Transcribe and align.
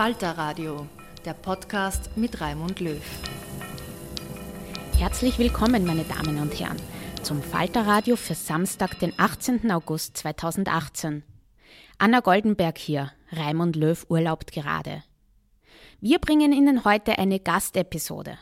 Falter 0.00 0.38
Radio, 0.38 0.86
der 1.26 1.34
Podcast 1.34 2.16
mit 2.16 2.40
Raimund 2.40 2.80
Löw. 2.80 3.02
Herzlich 4.96 5.38
willkommen, 5.38 5.84
meine 5.84 6.04
Damen 6.04 6.40
und 6.40 6.58
Herren, 6.58 6.78
zum 7.22 7.42
Falter 7.42 7.86
Radio 7.86 8.16
für 8.16 8.34
Samstag, 8.34 8.98
den 9.00 9.12
18. 9.18 9.70
August 9.70 10.16
2018. 10.16 11.22
Anna 11.98 12.20
Goldenberg 12.20 12.78
hier, 12.78 13.12
Raimund 13.30 13.76
Löw 13.76 14.06
urlaubt 14.08 14.52
gerade. 14.52 15.04
Wir 16.00 16.18
bringen 16.18 16.54
Ihnen 16.54 16.86
heute 16.86 17.18
eine 17.18 17.38
Gastepisode. 17.38 18.38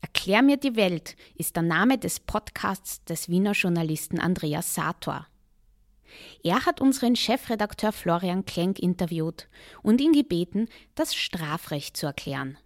Erklär 0.00 0.40
mir 0.40 0.56
die 0.56 0.76
Welt 0.76 1.14
ist 1.34 1.56
der 1.56 1.62
Name 1.62 1.98
des 1.98 2.20
Podcasts 2.20 3.04
des 3.04 3.28
Wiener 3.28 3.52
Journalisten 3.52 4.18
Andreas 4.18 4.74
Sator. 4.74 5.26
Er 6.42 6.66
hat 6.66 6.80
unseren 6.80 7.16
Chefredakteur 7.16 7.92
Florian 7.92 8.44
Klenk 8.44 8.78
interviewt 8.78 9.48
und 9.82 10.00
ihn 10.00 10.12
gebeten, 10.12 10.68
das 10.94 11.14
Strafrecht 11.14 11.96
zu 11.96 12.06
erklären. 12.06 12.58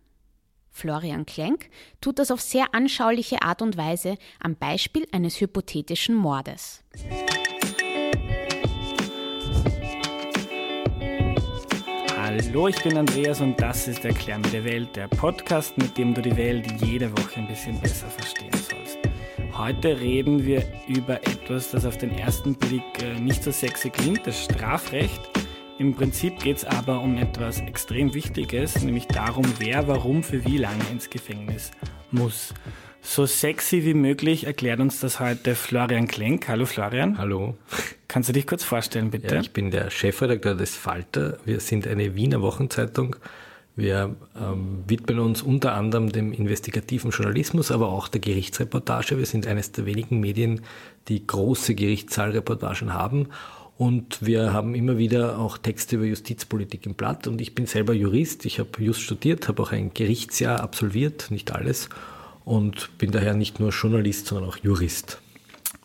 Florian 0.70 1.26
Klenk 1.26 1.68
tut 2.00 2.18
das 2.18 2.30
auf 2.30 2.40
sehr 2.40 2.74
anschauliche 2.74 3.42
Art 3.42 3.60
und 3.60 3.76
Weise 3.76 4.16
am 4.40 4.56
Beispiel 4.56 5.06
eines 5.12 5.40
hypothetischen 5.40 6.14
Mordes. 6.14 6.82
Hallo, 12.16 12.68
ich 12.68 12.80
bin 12.82 12.96
Andreas 12.96 13.40
und 13.40 13.60
das 13.60 13.88
ist 13.88 14.04
Erklär 14.04 14.38
mir 14.38 14.48
die 14.50 14.64
Welt, 14.64 14.94
der 14.94 15.08
Podcast, 15.08 15.76
mit 15.76 15.98
dem 15.98 16.14
du 16.14 16.22
die 16.22 16.36
Welt 16.36 16.64
jede 16.80 17.10
Woche 17.10 17.40
ein 17.40 17.48
bisschen 17.48 17.80
besser 17.80 18.06
verstehen 18.06 18.52
sollst. 18.52 18.59
Heute 19.62 20.00
reden 20.00 20.47
wir 20.47 20.65
über 20.88 21.16
etwas, 21.16 21.71
das 21.71 21.84
auf 21.84 21.98
den 21.98 22.16
ersten 22.16 22.54
Blick 22.54 22.82
äh, 23.03 23.21
nicht 23.21 23.44
so 23.44 23.50
sexy 23.50 23.91
klingt, 23.91 24.26
das 24.26 24.43
Strafrecht. 24.44 25.21
Im 25.78 25.94
Prinzip 25.94 26.38
geht 26.38 26.56
es 26.56 26.65
aber 26.65 27.03
um 27.03 27.19
etwas 27.19 27.60
extrem 27.60 28.15
Wichtiges, 28.15 28.82
nämlich 28.82 29.06
darum, 29.06 29.44
wer 29.59 29.87
warum 29.87 30.22
für 30.22 30.47
wie 30.47 30.56
lange 30.56 30.82
ins 30.91 31.10
Gefängnis 31.10 31.72
muss. 32.10 32.54
So 33.03 33.26
sexy 33.26 33.84
wie 33.84 33.93
möglich 33.93 34.44
erklärt 34.44 34.81
uns 34.81 35.00
das 35.00 35.21
heute 35.21 35.54
Florian 35.54 36.09
Klenk. 36.09 36.48
Hallo 36.48 36.65
Florian. 36.65 37.19
Hallo. 37.19 37.59
Kannst 38.09 38.31
du 38.31 38.32
dich 38.32 38.47
kurz 38.47 38.65
vorstellen, 38.65 39.10
bitte? 39.10 39.34
Ja, 39.34 39.41
ich 39.42 39.53
bin 39.53 39.71
der 39.71 39.91
Chefredakteur 39.91 40.54
des 40.54 40.75
Falter. 40.75 41.37
Wir 41.44 41.60
sind 41.60 41.87
eine 41.87 42.15
Wiener 42.15 42.41
Wochenzeitung 42.41 43.16
wir 43.76 44.16
ähm, 44.38 44.84
widmen 44.86 45.20
uns 45.20 45.42
unter 45.42 45.75
anderem 45.75 46.10
dem 46.12 46.32
investigativen 46.32 47.10
Journalismus, 47.10 47.70
aber 47.70 47.88
auch 47.88 48.08
der 48.08 48.20
Gerichtsreportage. 48.20 49.16
Wir 49.16 49.26
sind 49.26 49.47
eines 49.47 49.72
der 49.72 49.86
wenigen 49.86 50.20
Medien, 50.20 50.62
die 51.08 51.26
große 51.26 51.75
Gerichtssaalreportagen 51.75 52.92
haben. 52.92 53.28
Und 53.78 54.26
wir 54.26 54.53
haben 54.53 54.75
immer 54.75 54.98
wieder 54.98 55.38
auch 55.38 55.56
Texte 55.56 55.97
über 55.97 56.04
Justizpolitik 56.04 56.84
im 56.84 56.94
Blatt. 56.94 57.26
Und 57.26 57.41
ich 57.41 57.54
bin 57.54 57.64
selber 57.64 57.94
Jurist. 57.94 58.44
Ich 58.44 58.59
habe 58.59 58.70
Just 58.78 59.00
studiert, 59.00 59.48
habe 59.48 59.62
auch 59.62 59.72
ein 59.72 59.94
Gerichtsjahr 59.94 60.60
absolviert, 60.60 61.30
nicht 61.30 61.53
alles. 61.53 61.88
Und 62.44 62.91
bin 62.98 63.10
daher 63.10 63.32
nicht 63.32 63.59
nur 63.59 63.70
Journalist, 63.70 64.26
sondern 64.26 64.50
auch 64.50 64.59
Jurist. 64.59 65.22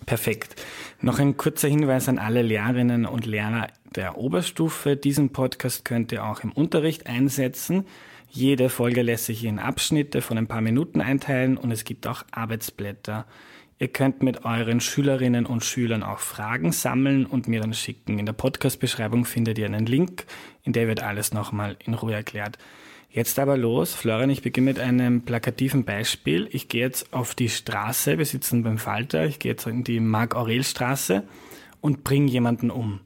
Perfekt. 0.05 0.61
Noch 1.01 1.19
ein 1.19 1.37
kurzer 1.37 1.69
Hinweis 1.69 2.09
an 2.09 2.19
alle 2.19 2.41
Lehrerinnen 2.41 3.05
und 3.05 3.25
Lehrer 3.25 3.67
der 3.95 4.17
Oberstufe. 4.17 4.95
Diesen 4.95 5.29
Podcast 5.29 5.85
könnt 5.85 6.11
ihr 6.11 6.25
auch 6.25 6.41
im 6.41 6.51
Unterricht 6.51 7.07
einsetzen. 7.07 7.85
Jede 8.29 8.69
Folge 8.69 9.01
lässt 9.01 9.25
sich 9.25 9.43
in 9.45 9.59
Abschnitte 9.59 10.21
von 10.21 10.37
ein 10.37 10.47
paar 10.47 10.61
Minuten 10.61 11.01
einteilen 11.01 11.57
und 11.57 11.71
es 11.71 11.83
gibt 11.83 12.05
auch 12.07 12.23
Arbeitsblätter. 12.31 13.25
Ihr 13.77 13.87
könnt 13.89 14.23
mit 14.23 14.45
euren 14.45 14.79
Schülerinnen 14.79 15.45
und 15.45 15.63
Schülern 15.63 16.03
auch 16.03 16.19
Fragen 16.19 16.71
sammeln 16.71 17.25
und 17.25 17.47
mir 17.47 17.61
dann 17.61 17.73
schicken. 17.73 18.19
In 18.19 18.25
der 18.25 18.33
Podcast-Beschreibung 18.33 19.25
findet 19.25 19.57
ihr 19.57 19.65
einen 19.65 19.85
Link, 19.85 20.25
in 20.63 20.73
der 20.73 20.87
wird 20.87 21.03
alles 21.03 21.33
nochmal 21.33 21.77
in 21.85 21.93
Ruhe 21.93 22.13
erklärt. 22.13 22.57
Jetzt 23.09 23.39
aber 23.39 23.55
los. 23.57 23.93
Florian, 23.93 24.29
ich 24.29 24.41
beginne 24.41 24.65
mit 24.65 24.79
einem 24.79 25.21
plakativen 25.21 25.85
Beispiel. 25.85 26.49
Ich 26.51 26.67
gehe 26.67 26.81
jetzt 26.81 27.13
auf 27.13 27.35
die 27.35 27.49
Straße, 27.49 28.17
wir 28.17 28.25
sitzen 28.25 28.63
beim 28.63 28.77
Falter, 28.77 29.25
ich 29.25 29.39
gehe 29.39 29.51
jetzt 29.51 29.67
in 29.67 29.85
die 29.85 30.01
Mark-Aurel-Straße 30.01 31.23
und 31.79 32.03
bringe 32.03 32.29
jemanden 32.29 32.71
um. 32.71 32.99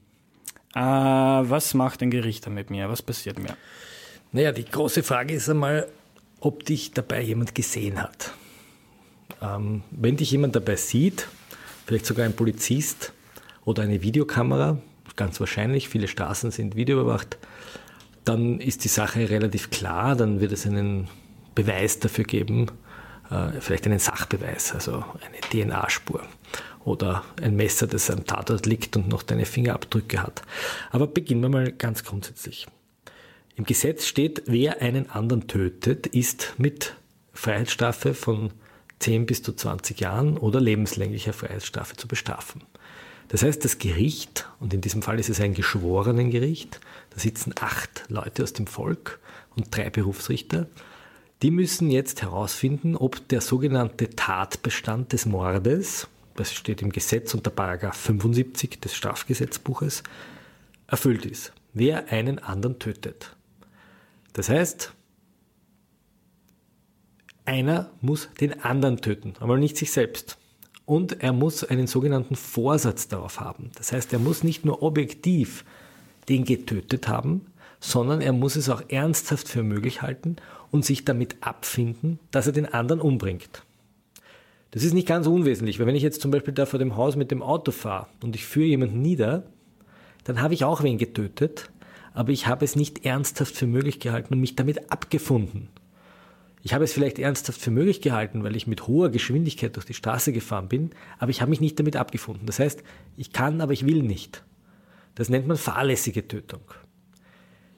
Äh, 0.74 0.80
was 0.80 1.74
macht 1.74 2.02
ein 2.02 2.10
Gericht 2.10 2.48
mit 2.48 2.70
mir? 2.70 2.88
Was 2.88 3.02
passiert 3.02 3.38
mir? 3.38 3.56
Naja, 4.32 4.52
die 4.52 4.64
große 4.64 5.02
Frage 5.02 5.34
ist 5.34 5.48
einmal, 5.48 5.88
ob 6.40 6.64
dich 6.64 6.92
dabei 6.92 7.22
jemand 7.22 7.54
gesehen 7.54 8.00
hat. 8.00 8.32
Ähm, 9.42 9.82
wenn 9.90 10.16
dich 10.16 10.30
jemand 10.30 10.54
dabei 10.54 10.76
sieht, 10.76 11.26
vielleicht 11.86 12.06
sogar 12.06 12.24
ein 12.24 12.36
Polizist 12.36 13.12
oder 13.64 13.82
eine 13.82 14.02
Videokamera, 14.02 14.78
ganz 15.16 15.40
wahrscheinlich, 15.40 15.88
viele 15.88 16.08
Straßen 16.08 16.50
sind 16.50 16.76
videoüberwacht, 16.76 17.38
dann 18.24 18.60
ist 18.60 18.84
die 18.84 18.88
Sache 18.88 19.28
relativ 19.28 19.70
klar, 19.70 20.14
dann 20.14 20.40
wird 20.40 20.52
es 20.52 20.66
einen 20.66 21.08
Beweis 21.54 21.98
dafür 21.98 22.24
geben, 22.24 22.66
äh, 23.30 23.60
vielleicht 23.60 23.86
einen 23.86 23.98
Sachbeweis, 23.98 24.72
also 24.72 25.04
eine 25.26 25.40
DNA-Spur 25.50 26.22
oder 26.84 27.24
ein 27.42 27.56
Messer, 27.56 27.86
das 27.86 28.10
am 28.10 28.24
Tatort 28.24 28.66
liegt 28.66 28.96
und 28.96 29.08
noch 29.08 29.22
deine 29.22 29.46
Fingerabdrücke 29.46 30.22
hat. 30.22 30.42
Aber 30.90 31.06
beginnen 31.06 31.42
wir 31.42 31.48
mal 31.48 31.72
ganz 31.72 32.04
grundsätzlich. 32.04 32.66
Im 33.56 33.64
Gesetz 33.64 34.06
steht, 34.06 34.44
wer 34.46 34.80
einen 34.80 35.10
anderen 35.10 35.46
tötet, 35.46 36.06
ist 36.06 36.54
mit 36.56 36.94
Freiheitsstrafe 37.34 38.14
von 38.14 38.52
10 39.00 39.26
bis 39.26 39.42
zu 39.42 39.52
20 39.52 40.00
Jahren 40.00 40.38
oder 40.38 40.60
lebenslänglicher 40.60 41.32
Freiheitsstrafe 41.32 41.96
zu 41.96 42.08
bestrafen. 42.08 42.62
Das 43.28 43.42
heißt, 43.42 43.64
das 43.64 43.78
Gericht, 43.78 44.48
und 44.58 44.74
in 44.74 44.80
diesem 44.80 45.02
Fall 45.02 45.20
ist 45.20 45.30
es 45.30 45.40
ein 45.40 45.54
Geschworenengericht, 45.54 46.80
da 47.10 47.20
sitzen 47.20 47.54
acht 47.60 48.04
Leute 48.08 48.42
aus 48.42 48.52
dem 48.52 48.66
Volk 48.66 49.20
und 49.54 49.74
drei 49.74 49.88
Berufsrichter, 49.88 50.66
die 51.42 51.50
müssen 51.50 51.90
jetzt 51.90 52.22
herausfinden, 52.22 52.96
ob 52.96 53.26
der 53.28 53.40
sogenannte 53.40 54.10
Tatbestand 54.10 55.12
des 55.12 55.26
Mordes, 55.26 56.08
das 56.40 56.54
steht 56.54 56.80
im 56.80 56.90
Gesetz 56.90 57.34
unter 57.34 57.50
Paragraph 57.50 57.98
75 57.98 58.80
des 58.80 58.94
Strafgesetzbuches, 58.94 60.02
erfüllt 60.86 61.26
ist. 61.26 61.52
Wer 61.74 62.10
einen 62.10 62.38
anderen 62.38 62.78
tötet. 62.78 63.36
Das 64.32 64.48
heißt, 64.48 64.94
einer 67.44 67.90
muss 68.00 68.30
den 68.40 68.62
anderen 68.62 69.02
töten, 69.02 69.34
aber 69.38 69.58
nicht 69.58 69.76
sich 69.76 69.92
selbst. 69.92 70.38
Und 70.86 71.22
er 71.22 71.34
muss 71.34 71.62
einen 71.62 71.86
sogenannten 71.86 72.36
Vorsatz 72.36 73.06
darauf 73.06 73.38
haben. 73.38 73.70
Das 73.76 73.92
heißt, 73.92 74.10
er 74.14 74.18
muss 74.18 74.42
nicht 74.42 74.64
nur 74.64 74.82
objektiv 74.82 75.66
den 76.30 76.46
getötet 76.46 77.06
haben, 77.06 77.52
sondern 77.80 78.22
er 78.22 78.32
muss 78.32 78.56
es 78.56 78.70
auch 78.70 78.82
ernsthaft 78.88 79.46
für 79.46 79.62
möglich 79.62 80.00
halten 80.00 80.36
und 80.70 80.86
sich 80.86 81.04
damit 81.04 81.36
abfinden, 81.42 82.18
dass 82.30 82.46
er 82.46 82.54
den 82.54 82.72
anderen 82.72 83.02
umbringt. 83.02 83.62
Das 84.70 84.84
ist 84.84 84.94
nicht 84.94 85.08
ganz 85.08 85.26
unwesentlich, 85.26 85.78
weil 85.78 85.86
wenn 85.86 85.96
ich 85.96 86.02
jetzt 86.02 86.20
zum 86.20 86.30
Beispiel 86.30 86.54
da 86.54 86.64
vor 86.64 86.78
dem 86.78 86.96
Haus 86.96 87.16
mit 87.16 87.30
dem 87.30 87.42
Auto 87.42 87.72
fahre 87.72 88.06
und 88.22 88.36
ich 88.36 88.44
führe 88.44 88.66
jemanden 88.66 89.02
nieder, 89.02 89.44
dann 90.24 90.40
habe 90.40 90.54
ich 90.54 90.64
auch 90.64 90.82
wen 90.82 90.98
getötet, 90.98 91.70
aber 92.14 92.30
ich 92.30 92.46
habe 92.46 92.64
es 92.64 92.76
nicht 92.76 93.04
ernsthaft 93.04 93.56
für 93.56 93.66
möglich 93.66 93.98
gehalten 93.98 94.34
und 94.34 94.40
mich 94.40 94.54
damit 94.54 94.92
abgefunden. 94.92 95.68
Ich 96.62 96.74
habe 96.74 96.84
es 96.84 96.92
vielleicht 96.92 97.18
ernsthaft 97.18 97.60
für 97.60 97.70
möglich 97.70 98.00
gehalten, 98.00 98.44
weil 98.44 98.54
ich 98.54 98.66
mit 98.66 98.86
hoher 98.86 99.08
Geschwindigkeit 99.08 99.74
durch 99.76 99.86
die 99.86 99.94
Straße 99.94 100.32
gefahren 100.32 100.68
bin, 100.68 100.90
aber 101.18 101.30
ich 101.30 101.40
habe 101.40 101.50
mich 101.50 101.60
nicht 101.60 101.78
damit 101.78 101.96
abgefunden. 101.96 102.46
Das 102.46 102.58
heißt, 102.58 102.82
ich 103.16 103.32
kann, 103.32 103.60
aber 103.60 103.72
ich 103.72 103.86
will 103.86 104.02
nicht. 104.02 104.44
Das 105.14 105.30
nennt 105.30 105.48
man 105.48 105.56
fahrlässige 105.56 106.28
Tötung. 106.28 106.62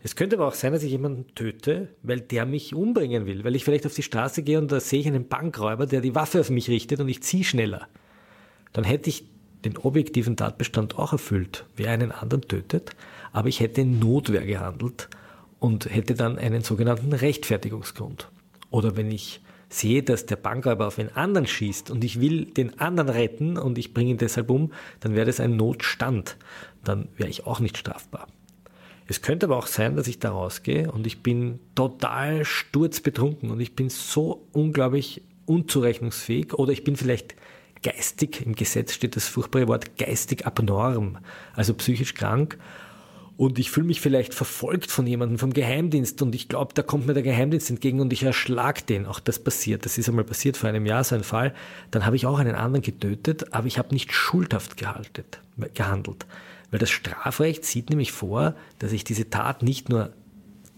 Es 0.04 0.16
könnte 0.16 0.36
aber 0.36 0.48
auch 0.48 0.54
sein, 0.54 0.72
dass 0.72 0.82
ich 0.82 0.90
jemanden 0.90 1.32
töte, 1.34 1.88
weil 2.02 2.20
der 2.20 2.44
mich 2.44 2.74
umbringen 2.74 3.24
will, 3.26 3.44
weil 3.44 3.54
ich 3.54 3.64
vielleicht 3.64 3.86
auf 3.86 3.94
die 3.94 4.02
Straße 4.02 4.42
gehe 4.42 4.58
und 4.58 4.72
da 4.72 4.80
sehe 4.80 5.00
ich 5.00 5.06
einen 5.06 5.28
Bankräuber, 5.28 5.86
der 5.86 6.00
die 6.00 6.14
Waffe 6.14 6.40
auf 6.40 6.50
mich 6.50 6.68
richtet 6.68 6.98
und 7.00 7.08
ich 7.08 7.22
ziehe 7.22 7.44
schneller. 7.44 7.86
Dann 8.72 8.84
hätte 8.84 9.10
ich 9.10 9.24
den 9.64 9.76
objektiven 9.76 10.36
Tatbestand 10.36 10.98
auch 10.98 11.12
erfüllt, 11.12 11.66
wer 11.76 11.92
einen 11.92 12.10
anderen 12.10 12.42
tötet, 12.42 12.96
aber 13.32 13.48
ich 13.48 13.60
hätte 13.60 13.82
in 13.82 14.00
Notwehr 14.00 14.44
gehandelt 14.44 15.08
und 15.60 15.86
hätte 15.86 16.14
dann 16.14 16.36
einen 16.36 16.62
sogenannten 16.62 17.12
Rechtfertigungsgrund. 17.12 18.28
Oder 18.70 18.96
wenn 18.96 19.10
ich 19.12 19.40
sehe, 19.68 20.02
dass 20.02 20.26
der 20.26 20.36
Bankräuber 20.36 20.88
auf 20.88 20.98
einen 20.98 21.14
anderen 21.14 21.46
schießt 21.46 21.92
und 21.92 22.02
ich 22.02 22.20
will 22.20 22.46
den 22.46 22.80
anderen 22.80 23.08
retten 23.08 23.56
und 23.56 23.78
ich 23.78 23.94
bringe 23.94 24.10
ihn 24.10 24.18
deshalb 24.18 24.50
um, 24.50 24.72
dann 24.98 25.14
wäre 25.14 25.26
das 25.26 25.38
ein 25.38 25.56
Notstand. 25.56 26.36
Dann 26.82 27.08
wäre 27.16 27.30
ich 27.30 27.46
auch 27.46 27.60
nicht 27.60 27.78
strafbar. 27.78 28.26
Es 29.06 29.22
könnte 29.22 29.46
aber 29.46 29.56
auch 29.56 29.66
sein, 29.66 29.96
dass 29.96 30.08
ich 30.08 30.18
da 30.18 30.30
rausgehe 30.30 30.90
und 30.90 31.06
ich 31.06 31.22
bin 31.22 31.58
total 31.74 32.44
sturzbetrunken 32.44 33.50
und 33.50 33.60
ich 33.60 33.74
bin 33.74 33.90
so 33.90 34.46
unglaublich 34.52 35.22
unzurechnungsfähig 35.46 36.54
oder 36.54 36.72
ich 36.72 36.84
bin 36.84 36.96
vielleicht 36.96 37.34
geistig, 37.82 38.46
im 38.46 38.54
Gesetz 38.54 38.94
steht 38.94 39.16
das 39.16 39.26
furchtbare 39.26 39.68
Wort 39.68 39.98
geistig 39.98 40.46
abnorm, 40.46 41.18
also 41.54 41.74
psychisch 41.74 42.14
krank 42.14 42.58
und 43.36 43.58
ich 43.58 43.70
fühle 43.70 43.86
mich 43.86 44.00
vielleicht 44.00 44.34
verfolgt 44.34 44.90
von 44.90 45.06
jemandem 45.06 45.38
vom 45.38 45.52
Geheimdienst 45.52 46.20
und 46.22 46.34
ich 46.34 46.48
glaube, 46.48 46.74
da 46.74 46.82
kommt 46.82 47.06
mir 47.06 47.14
der 47.14 47.22
Geheimdienst 47.22 47.70
entgegen 47.70 48.00
und 48.00 48.12
ich 48.12 48.22
erschlag 48.22 48.86
den. 48.86 49.06
Auch 49.06 49.20
das 49.20 49.38
passiert. 49.38 49.84
Das 49.84 49.98
ist 49.98 50.08
einmal 50.08 50.24
passiert 50.24 50.56
vor 50.56 50.68
einem 50.68 50.86
Jahr, 50.86 51.02
so 51.02 51.14
ein 51.14 51.24
Fall. 51.24 51.54
Dann 51.90 52.04
habe 52.04 52.14
ich 52.14 52.26
auch 52.26 52.38
einen 52.38 52.54
anderen 52.54 52.82
getötet, 52.82 53.52
aber 53.52 53.66
ich 53.66 53.78
habe 53.78 53.94
nicht 53.94 54.12
schuldhaft 54.12 54.76
gehalten, 54.76 55.24
gehandelt. 55.74 56.26
Weil 56.72 56.80
das 56.80 56.90
Strafrecht 56.90 57.64
sieht 57.64 57.90
nämlich 57.90 58.10
vor, 58.10 58.56
dass 58.80 58.92
ich 58.92 59.04
diese 59.04 59.30
Tat 59.30 59.62
nicht 59.62 59.90
nur 59.90 60.14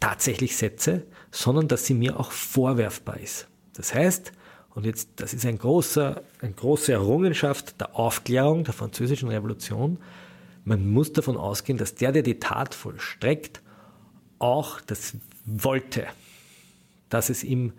tatsächlich 0.01 0.57
setze, 0.57 1.07
sondern 1.31 1.69
dass 1.69 1.87
sie 1.87 1.95
mir 1.95 2.21
auch 2.21 2.33
vorwerfbar 2.33 3.19
ist. 3.21 3.47
Das 3.75 3.95
heißt, 3.95 4.33
und 4.75 4.87
jetzt, 4.87 5.11
das 5.17 5.33
ist 5.33 5.47
ein 5.47 5.57
großer, 5.57 6.23
eine 6.43 6.53
große 6.53 6.93
Errungenschaft 6.93 7.81
der 7.81 7.97
Aufklärung 7.97 8.65
der 8.65 8.75
französischen 8.75 9.29
Revolution, 9.29 9.99
man 10.65 10.91
muss 10.91 11.13
davon 11.13 11.37
ausgehen, 11.37 11.79
dass 11.79 11.95
der, 11.95 12.11
der 12.11 12.23
die 12.23 12.41
Tat 12.41 12.75
vollstreckt, 12.75 13.63
auch 14.41 14.81
das 14.81 15.15
wollte, 15.47 16.07
dass 17.09 17.31
es 17.31 17.45
ihm 17.45 17.73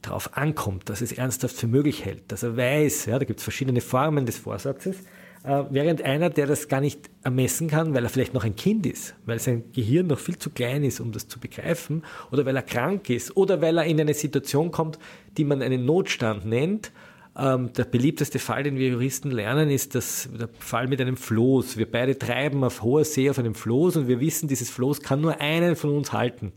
darauf 0.00 0.36
ankommt, 0.36 0.88
dass 0.88 1.00
es 1.00 1.12
ernsthaft 1.12 1.56
für 1.56 1.68
möglich 1.68 2.04
hält, 2.04 2.32
dass 2.32 2.42
er 2.42 2.56
weiß, 2.56 3.06
ja, 3.06 3.20
da 3.20 3.24
gibt 3.24 3.38
es 3.38 3.44
verschiedene 3.44 3.80
Formen 3.80 4.26
des 4.26 4.38
Vorsatzes, 4.38 4.96
äh, 5.44 5.64
während 5.70 6.02
einer, 6.02 6.30
der 6.30 6.46
das 6.46 6.68
gar 6.68 6.80
nicht 6.80 7.10
ermessen 7.24 7.68
kann, 7.68 7.94
weil 7.94 8.04
er 8.04 8.10
vielleicht 8.10 8.34
noch 8.34 8.44
ein 8.44 8.54
Kind 8.56 8.86
ist, 8.86 9.14
weil 9.26 9.38
sein 9.38 9.64
Gehirn 9.72 10.06
noch 10.06 10.18
viel 10.18 10.38
zu 10.38 10.50
klein 10.50 10.84
ist, 10.84 11.00
um 11.00 11.12
das 11.12 11.28
zu 11.28 11.40
begreifen, 11.40 12.04
oder 12.30 12.46
weil 12.46 12.56
er 12.56 12.62
krank 12.62 13.10
ist, 13.10 13.36
oder 13.36 13.60
weil 13.60 13.78
er 13.78 13.84
in 13.84 14.00
eine 14.00 14.14
Situation 14.14 14.70
kommt, 14.70 14.98
die 15.36 15.44
man 15.44 15.62
einen 15.62 15.84
Notstand 15.84 16.46
nennt. 16.46 16.92
Ähm, 17.36 17.72
der 17.72 17.84
beliebteste 17.84 18.38
Fall, 18.38 18.62
den 18.62 18.76
wir 18.76 18.88
Juristen 18.88 19.30
lernen, 19.30 19.70
ist 19.70 19.94
das, 19.94 20.28
der 20.38 20.48
Fall 20.58 20.86
mit 20.86 21.00
einem 21.00 21.16
Floß. 21.16 21.76
Wir 21.76 21.90
beide 21.90 22.18
treiben 22.18 22.62
auf 22.62 22.82
hoher 22.82 23.04
See 23.04 23.30
auf 23.30 23.38
einem 23.38 23.54
Floß 23.54 23.96
und 23.96 24.08
wir 24.08 24.20
wissen, 24.20 24.48
dieses 24.48 24.70
Floß 24.70 25.00
kann 25.00 25.22
nur 25.22 25.40
einen 25.40 25.74
von 25.74 25.96
uns 25.96 26.12
halten. 26.12 26.52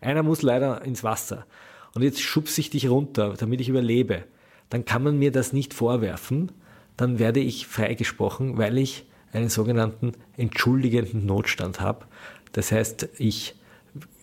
Einer 0.00 0.22
muss 0.22 0.42
leider 0.42 0.84
ins 0.84 1.02
Wasser. 1.02 1.46
Und 1.94 2.02
jetzt 2.02 2.20
schubse 2.20 2.60
ich 2.60 2.70
dich 2.70 2.88
runter, 2.88 3.34
damit 3.38 3.60
ich 3.60 3.68
überlebe. 3.68 4.24
Dann 4.68 4.84
kann 4.84 5.02
man 5.02 5.18
mir 5.18 5.32
das 5.32 5.52
nicht 5.52 5.72
vorwerfen, 5.72 6.52
dann 6.98 7.18
werde 7.18 7.40
ich 7.40 7.66
freigesprochen, 7.66 8.58
weil 8.58 8.76
ich 8.76 9.06
einen 9.32 9.48
sogenannten 9.48 10.12
entschuldigenden 10.36 11.24
Notstand 11.24 11.80
habe. 11.80 12.04
Das 12.52 12.72
heißt, 12.72 13.08
ich 13.18 13.54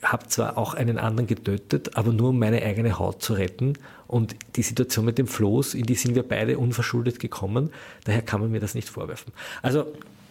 habe 0.04 0.28
zwar 0.28 0.58
auch 0.58 0.74
einen 0.74 1.00
anderen 1.00 1.26
getötet, 1.26 1.98
aber 1.98 2.12
nur 2.12 2.30
um 2.30 2.40
meine 2.40 2.62
eigene 2.62 3.00
Haut 3.00 3.24
zu 3.24 3.34
retten. 3.34 3.74
Und 4.08 4.36
die 4.56 4.62
Situation 4.62 5.06
mit 5.06 5.18
dem 5.18 5.26
Floß, 5.26 5.74
in 5.74 5.86
die 5.86 5.96
sind 5.96 6.16
wir 6.16 6.24
beide 6.24 6.60
unverschuldet 6.60 7.20
gekommen. 7.20 7.72
Daher 8.04 8.22
kann 8.22 8.42
man 8.42 8.52
mir 8.52 8.60
das 8.60 8.76
nicht 8.76 8.90
vorwerfen. 8.90 9.34
Also, 9.62 9.88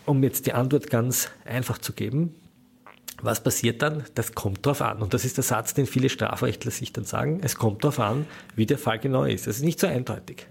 um 0.06 0.22
jetzt 0.22 0.46
die 0.46 0.52
Antwort 0.52 0.90
ganz 0.90 1.30
einfach 1.44 1.78
zu 1.78 1.92
geben, 1.92 2.34
was 3.22 3.42
passiert 3.42 3.80
dann? 3.80 4.04
Das 4.14 4.34
kommt 4.34 4.66
drauf 4.66 4.82
an. 4.82 5.00
Und 5.00 5.14
das 5.14 5.24
ist 5.24 5.38
der 5.38 5.44
Satz, 5.44 5.72
den 5.72 5.86
viele 5.86 6.10
Strafrechtler 6.10 6.70
sich 6.70 6.92
dann 6.92 7.04
sagen. 7.04 7.40
Es 7.42 7.56
kommt 7.56 7.82
drauf 7.82 7.98
an, 8.00 8.26
wie 8.54 8.66
der 8.66 8.76
Fall 8.76 8.98
genau 8.98 9.24
ist. 9.24 9.46
Es 9.46 9.56
ist 9.56 9.64
nicht 9.64 9.80
so 9.80 9.86
eindeutig. 9.86 10.46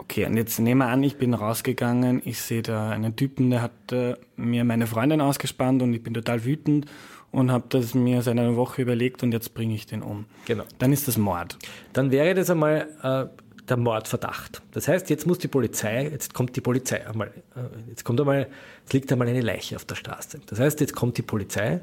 Okay, 0.00 0.24
und 0.24 0.36
jetzt 0.38 0.58
nehmen 0.58 0.78
wir 0.78 0.88
an, 0.88 1.02
ich 1.02 1.18
bin 1.18 1.34
rausgegangen, 1.34 2.22
ich 2.24 2.40
sehe 2.40 2.62
da 2.62 2.88
einen 2.88 3.16
Typen, 3.16 3.50
der 3.50 3.60
hat 3.60 3.92
äh, 3.92 4.16
mir 4.34 4.64
meine 4.64 4.86
Freundin 4.86 5.20
ausgespannt 5.20 5.82
und 5.82 5.92
ich 5.92 6.02
bin 6.02 6.14
total 6.14 6.44
wütend 6.46 6.86
und 7.32 7.52
habe 7.52 7.66
das 7.68 7.92
mir 7.92 8.22
seit 8.22 8.38
einer 8.38 8.56
Woche 8.56 8.80
überlegt 8.80 9.22
und 9.22 9.32
jetzt 9.32 9.52
bringe 9.52 9.74
ich 9.74 9.84
den 9.84 10.00
um. 10.00 10.24
Genau. 10.46 10.64
Dann 10.78 10.94
ist 10.94 11.06
das 11.06 11.18
Mord. 11.18 11.58
Dann 11.92 12.10
wäre 12.10 12.32
das 12.34 12.48
einmal 12.48 12.88
äh, 13.02 13.26
der 13.68 13.76
Mordverdacht. 13.76 14.62
Das 14.72 14.88
heißt, 14.88 15.10
jetzt 15.10 15.26
muss 15.26 15.38
die 15.38 15.48
Polizei, 15.48 16.08
jetzt 16.08 16.32
kommt 16.32 16.56
die 16.56 16.62
Polizei 16.62 17.06
einmal, 17.06 17.28
äh, 17.54 17.90
jetzt 17.90 18.04
kommt 18.04 18.20
einmal, 18.20 18.48
es 18.86 18.92
liegt 18.94 19.12
einmal 19.12 19.28
eine 19.28 19.42
Leiche 19.42 19.76
auf 19.76 19.84
der 19.84 19.96
Straße. 19.96 20.40
Das 20.46 20.58
heißt, 20.58 20.80
jetzt 20.80 20.96
kommt 20.96 21.18
die 21.18 21.22
Polizei 21.22 21.82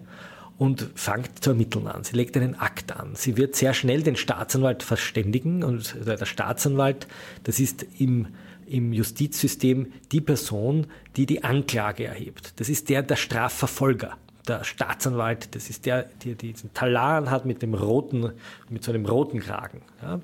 und 0.58 0.88
fängt 0.96 1.44
zu 1.44 1.52
ermitteln 1.52 1.88
an. 1.88 2.04
Sie 2.04 2.16
legt 2.16 2.36
einen 2.36 2.56
Akt 2.56 2.96
an. 2.96 3.12
Sie 3.14 3.38
wird 3.38 3.56
sehr 3.56 3.74
schnell 3.74 4.02
den 4.02 4.16
Staatsanwalt 4.16 4.84
verständigen 4.84 5.64
und 5.64 5.96
der 6.06 6.26
Staatsanwalt, 6.26 7.08
das 7.44 7.60
ist 7.60 7.86
im, 8.00 8.28
im 8.66 8.92
Justizsystem 8.92 9.94
die 10.12 10.22
Person, 10.22 10.88
die 11.16 11.26
die 11.26 11.44
Anklage 11.44 12.06
erhebt. 12.06 12.60
Das 12.60 12.70
ist 12.70 12.90
der, 12.90 13.04
der 13.04 13.18
Strafverfolger. 13.18 14.18
Der 14.48 14.64
Staatsanwalt, 14.64 15.54
das 15.56 15.70
ist 15.70 15.86
der, 15.86 16.04
der 16.24 16.36
diesen 16.36 16.74
Talar 16.74 17.30
hat 17.30 17.46
mit 17.46 17.62
dem 17.62 17.74
roten, 17.74 18.32
mit 18.70 18.84
so 18.84 18.92
einem 18.92 19.06
roten 19.06 19.40
Kragen. 19.40 19.82
Ja. 20.02 20.20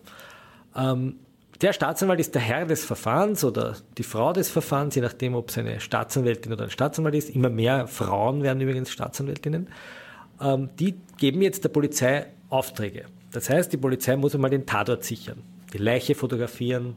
Ähm, 0.76 1.18
der 1.62 1.74
Staatsanwalt 1.74 2.20
ist 2.20 2.34
der 2.34 2.42
Herr 2.42 2.66
des 2.66 2.84
Verfahrens 2.84 3.44
oder 3.44 3.76
die 3.98 4.04
Frau 4.04 4.34
des 4.34 4.50
Verfahrens, 4.50 4.96
je 4.96 5.02
nachdem, 5.02 5.36
ob 5.36 5.50
es 5.50 5.58
eine 5.58 5.80
Staatsanwältin 5.80 6.52
oder 6.52 6.64
ein 6.64 6.70
Staatsanwalt 6.72 7.16
ist. 7.16 7.30
Immer 7.30 7.50
mehr 7.50 7.88
Frauen 7.88 8.42
werden 8.42 8.60
übrigens 8.62 8.90
Staatsanwältinnen 8.90 9.68
die 10.80 10.96
geben 11.18 11.42
jetzt 11.42 11.64
der 11.64 11.70
Polizei 11.70 12.28
Aufträge. 12.50 13.06
Das 13.32 13.50
heißt, 13.50 13.74
die 13.74 13.78
Polizei 13.78 14.16
muss 14.16 14.36
einmal 14.36 14.52
den 14.52 14.66
Tatort 14.66 15.04
sichern, 15.04 15.42
die 15.74 15.80
Leiche 15.80 16.14
fotografieren, 16.14 16.96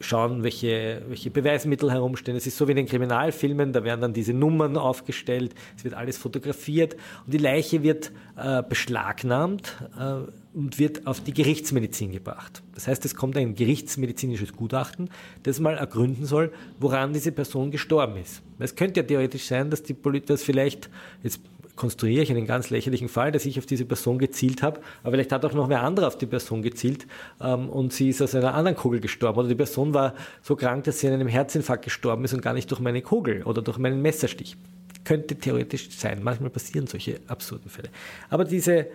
schauen, 0.00 0.42
welche, 0.42 1.02
welche 1.08 1.30
Beweismittel 1.30 1.90
herumstehen. 1.90 2.36
Es 2.36 2.46
ist 2.46 2.56
so 2.56 2.68
wie 2.68 2.72
in 2.72 2.76
den 2.76 2.86
Kriminalfilmen, 2.86 3.72
da 3.72 3.84
werden 3.84 4.00
dann 4.00 4.12
diese 4.12 4.32
Nummern 4.32 4.76
aufgestellt, 4.76 5.54
es 5.76 5.84
wird 5.84 5.94
alles 5.94 6.18
fotografiert 6.18 6.94
und 7.24 7.34
die 7.34 7.38
Leiche 7.38 7.82
wird 7.82 8.12
äh, 8.36 8.62
beschlagnahmt 8.62 9.76
äh, 9.98 10.56
und 10.56 10.78
wird 10.78 11.06
auf 11.06 11.20
die 11.20 11.32
Gerichtsmedizin 11.32 12.12
gebracht. 12.12 12.62
Das 12.74 12.86
heißt, 12.86 13.04
es 13.04 13.14
kommt 13.14 13.36
ein 13.36 13.54
gerichtsmedizinisches 13.54 14.52
Gutachten, 14.52 15.10
das 15.42 15.60
mal 15.60 15.76
ergründen 15.76 16.26
soll, 16.26 16.52
woran 16.78 17.12
diese 17.12 17.32
Person 17.32 17.70
gestorben 17.70 18.16
ist. 18.16 18.42
Es 18.58 18.76
könnte 18.76 19.00
ja 19.00 19.06
theoretisch 19.06 19.46
sein, 19.46 19.70
dass 19.70 19.82
die 19.82 19.94
Polizei 19.94 20.26
das 20.28 20.42
vielleicht, 20.42 20.90
jetzt 21.22 21.40
konstruiere 21.78 22.22
ich 22.22 22.30
einen 22.30 22.46
ganz 22.46 22.68
lächerlichen 22.68 23.08
Fall, 23.08 23.32
dass 23.32 23.46
ich 23.46 23.58
auf 23.58 23.64
diese 23.64 23.86
Person 23.86 24.18
gezielt 24.18 24.62
habe, 24.62 24.80
aber 25.02 25.12
vielleicht 25.12 25.32
hat 25.32 25.44
auch 25.44 25.54
noch 25.54 25.70
wer 25.70 25.82
anderer 25.82 26.08
auf 26.08 26.18
die 26.18 26.26
Person 26.26 26.60
gezielt 26.60 27.06
ähm, 27.40 27.70
und 27.70 27.92
sie 27.92 28.10
ist 28.10 28.20
aus 28.20 28.34
einer 28.34 28.54
anderen 28.54 28.76
Kugel 28.76 29.00
gestorben 29.00 29.38
oder 29.38 29.48
die 29.48 29.54
Person 29.54 29.94
war 29.94 30.14
so 30.42 30.56
krank, 30.56 30.84
dass 30.84 31.00
sie 31.00 31.06
an 31.06 31.14
einem 31.14 31.28
Herzinfarkt 31.28 31.84
gestorben 31.84 32.24
ist 32.24 32.34
und 32.34 32.42
gar 32.42 32.52
nicht 32.52 32.70
durch 32.70 32.80
meine 32.80 33.00
Kugel 33.00 33.44
oder 33.44 33.62
durch 33.62 33.78
meinen 33.78 34.02
Messerstich. 34.02 34.56
Könnte 35.04 35.36
theoretisch 35.36 35.88
sein. 35.90 36.22
Manchmal 36.22 36.50
passieren 36.50 36.86
solche 36.86 37.20
absurden 37.28 37.70
Fälle. 37.70 37.88
Aber 38.28 38.44
diese, 38.44 38.88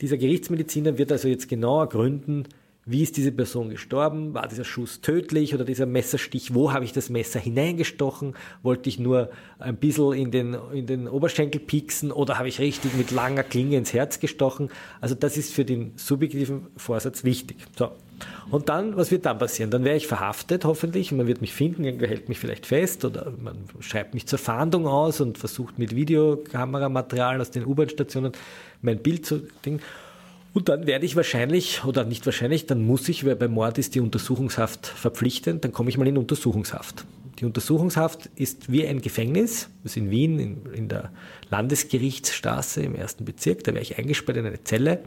dieser 0.00 0.16
Gerichtsmediziner 0.16 0.98
wird 0.98 1.12
also 1.12 1.28
jetzt 1.28 1.48
genau 1.48 1.80
ergründen, 1.80 2.48
wie 2.90 3.02
ist 3.02 3.16
diese 3.16 3.30
Person 3.30 3.70
gestorben, 3.70 4.34
war 4.34 4.48
dieser 4.48 4.64
Schuss 4.64 5.00
tödlich 5.00 5.54
oder 5.54 5.64
dieser 5.64 5.86
Messerstich, 5.86 6.54
wo 6.54 6.72
habe 6.72 6.84
ich 6.84 6.92
das 6.92 7.08
Messer 7.08 7.38
hineingestochen, 7.38 8.34
wollte 8.62 8.88
ich 8.88 8.98
nur 8.98 9.30
ein 9.58 9.76
bisschen 9.76 10.12
in 10.12 10.30
den, 10.30 10.56
in 10.72 10.86
den 10.86 11.08
Oberschenkel 11.08 11.60
pieksen 11.60 12.10
oder 12.10 12.38
habe 12.38 12.48
ich 12.48 12.58
richtig 12.58 12.94
mit 12.94 13.10
langer 13.12 13.44
Klinge 13.44 13.76
ins 13.76 13.92
Herz 13.92 14.18
gestochen. 14.18 14.70
Also 15.00 15.14
das 15.14 15.36
ist 15.36 15.54
für 15.54 15.64
den 15.64 15.92
subjektiven 15.96 16.66
Vorsatz 16.76 17.22
wichtig. 17.22 17.58
So. 17.78 17.92
Und 18.50 18.68
dann, 18.68 18.96
was 18.96 19.10
wird 19.10 19.24
dann 19.24 19.38
passieren? 19.38 19.70
Dann 19.70 19.84
wäre 19.84 19.96
ich 19.96 20.06
verhaftet, 20.06 20.64
hoffentlich, 20.64 21.12
und 21.12 21.18
man 21.18 21.26
wird 21.26 21.40
mich 21.40 21.54
finden, 21.54 21.84
irgendwer 21.84 22.08
hält 22.08 22.28
mich 22.28 22.38
vielleicht 22.38 22.66
fest 22.66 23.04
oder 23.04 23.32
man 23.40 23.56
schreibt 23.78 24.14
mich 24.14 24.26
zur 24.26 24.38
Fahndung 24.38 24.86
aus 24.86 25.20
und 25.20 25.38
versucht 25.38 25.78
mit 25.78 25.94
Videokameramaterial 25.94 27.40
aus 27.40 27.50
den 27.50 27.64
U-Bahn-Stationen 27.64 28.32
mein 28.82 28.98
Bild 28.98 29.24
zu 29.24 29.42
dingen. 29.64 29.80
Und 30.52 30.68
dann 30.68 30.86
werde 30.86 31.06
ich 31.06 31.14
wahrscheinlich, 31.14 31.84
oder 31.84 32.04
nicht 32.04 32.26
wahrscheinlich, 32.26 32.66
dann 32.66 32.84
muss 32.84 33.08
ich, 33.08 33.24
weil 33.24 33.36
bei 33.36 33.48
Mord 33.48 33.78
ist 33.78 33.94
die 33.94 34.00
Untersuchungshaft 34.00 34.86
verpflichtend, 34.86 35.64
dann 35.64 35.72
komme 35.72 35.90
ich 35.90 35.98
mal 35.98 36.08
in 36.08 36.18
Untersuchungshaft. 36.18 37.04
Die 37.38 37.46
Untersuchungshaft 37.46 38.28
ist 38.36 38.70
wie 38.70 38.86
ein 38.86 39.00
Gefängnis. 39.00 39.70
Das 39.82 39.92
ist 39.92 39.96
in 39.96 40.10
Wien, 40.10 40.38
in, 40.38 40.72
in 40.74 40.88
der 40.88 41.10
Landesgerichtsstraße 41.48 42.82
im 42.82 42.94
ersten 42.94 43.24
Bezirk. 43.24 43.64
Da 43.64 43.72
werde 43.72 43.82
ich 43.82 43.96
eingesperrt 43.96 44.36
in 44.36 44.46
eine 44.46 44.62
Zelle 44.62 45.02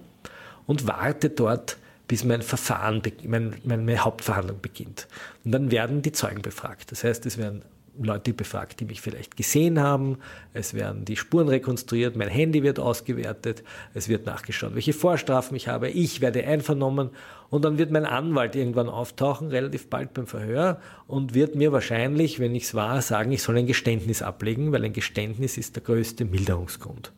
und 0.65 0.87
warte 0.87 1.29
dort, 1.29 1.77
bis 2.07 2.23
mein 2.23 2.41
Verfahren, 2.41 3.01
mein, 3.25 3.55
meine 3.63 3.99
Hauptverhandlung 3.99 4.59
beginnt. 4.61 5.07
Und 5.45 5.51
dann 5.51 5.71
werden 5.71 6.01
die 6.01 6.11
Zeugen 6.11 6.41
befragt. 6.41 6.91
Das 6.91 7.03
heißt, 7.03 7.25
es 7.25 7.37
werden 7.37 7.61
Leute 8.01 8.33
befragt, 8.33 8.79
die 8.79 8.85
mich 8.85 9.01
vielleicht 9.01 9.37
gesehen 9.37 9.79
haben. 9.79 10.17
Es 10.53 10.73
werden 10.73 11.05
die 11.05 11.15
Spuren 11.15 11.47
rekonstruiert, 11.47 12.15
mein 12.15 12.29
Handy 12.29 12.63
wird 12.63 12.79
ausgewertet, 12.79 13.63
es 13.93 14.09
wird 14.09 14.25
nachgeschaut, 14.25 14.73
welche 14.73 14.93
Vorstrafen 14.93 15.55
ich 15.55 15.67
habe. 15.67 15.89
Ich 15.89 16.21
werde 16.21 16.43
einvernommen 16.45 17.11
und 17.49 17.63
dann 17.65 17.77
wird 17.77 17.91
mein 17.91 18.05
Anwalt 18.05 18.55
irgendwann 18.55 18.89
auftauchen, 18.89 19.49
relativ 19.49 19.89
bald 19.89 20.13
beim 20.13 20.25
Verhör 20.25 20.79
und 21.07 21.33
wird 21.33 21.55
mir 21.55 21.71
wahrscheinlich, 21.71 22.39
wenn 22.39 22.55
ich 22.55 22.63
es 22.63 22.73
war, 22.73 23.01
sagen, 23.01 23.31
ich 23.31 23.43
soll 23.43 23.57
ein 23.57 23.67
Geständnis 23.67 24.21
ablegen, 24.21 24.71
weil 24.71 24.83
ein 24.83 24.93
Geständnis 24.93 25.57
ist 25.57 25.75
der 25.75 25.83
größte 25.83 26.25
Milderungsgrund. 26.25 27.11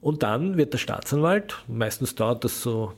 Und 0.00 0.22
dann 0.22 0.56
wird 0.56 0.74
der 0.74 0.78
Staatsanwalt, 0.78 1.56
meistens 1.66 2.14
dauert 2.14 2.44
das 2.44 2.60
so 2.60 2.92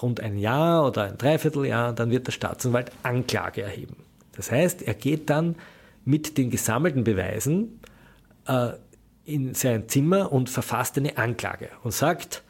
rund 0.00 0.20
ein 0.20 0.38
Jahr 0.38 0.86
oder 0.86 1.02
ein 1.02 1.18
Dreivierteljahr, 1.18 1.92
dann 1.92 2.10
wird 2.10 2.26
der 2.26 2.32
Staatsanwalt 2.32 2.90
Anklage 3.02 3.62
erheben. 3.62 3.96
Das 4.34 4.50
heißt, 4.50 4.82
er 4.82 4.94
geht 4.94 5.28
dann 5.30 5.56
mit 6.08 6.38
den 6.38 6.48
gesammelten 6.48 7.04
Beweisen 7.04 7.80
äh, 8.46 8.70
in 9.26 9.52
sein 9.52 9.90
Zimmer 9.90 10.32
und 10.32 10.48
verfasst 10.48 10.96
eine 10.96 11.18
Anklage 11.18 11.68
und 11.82 11.92
sagt, 11.92 12.42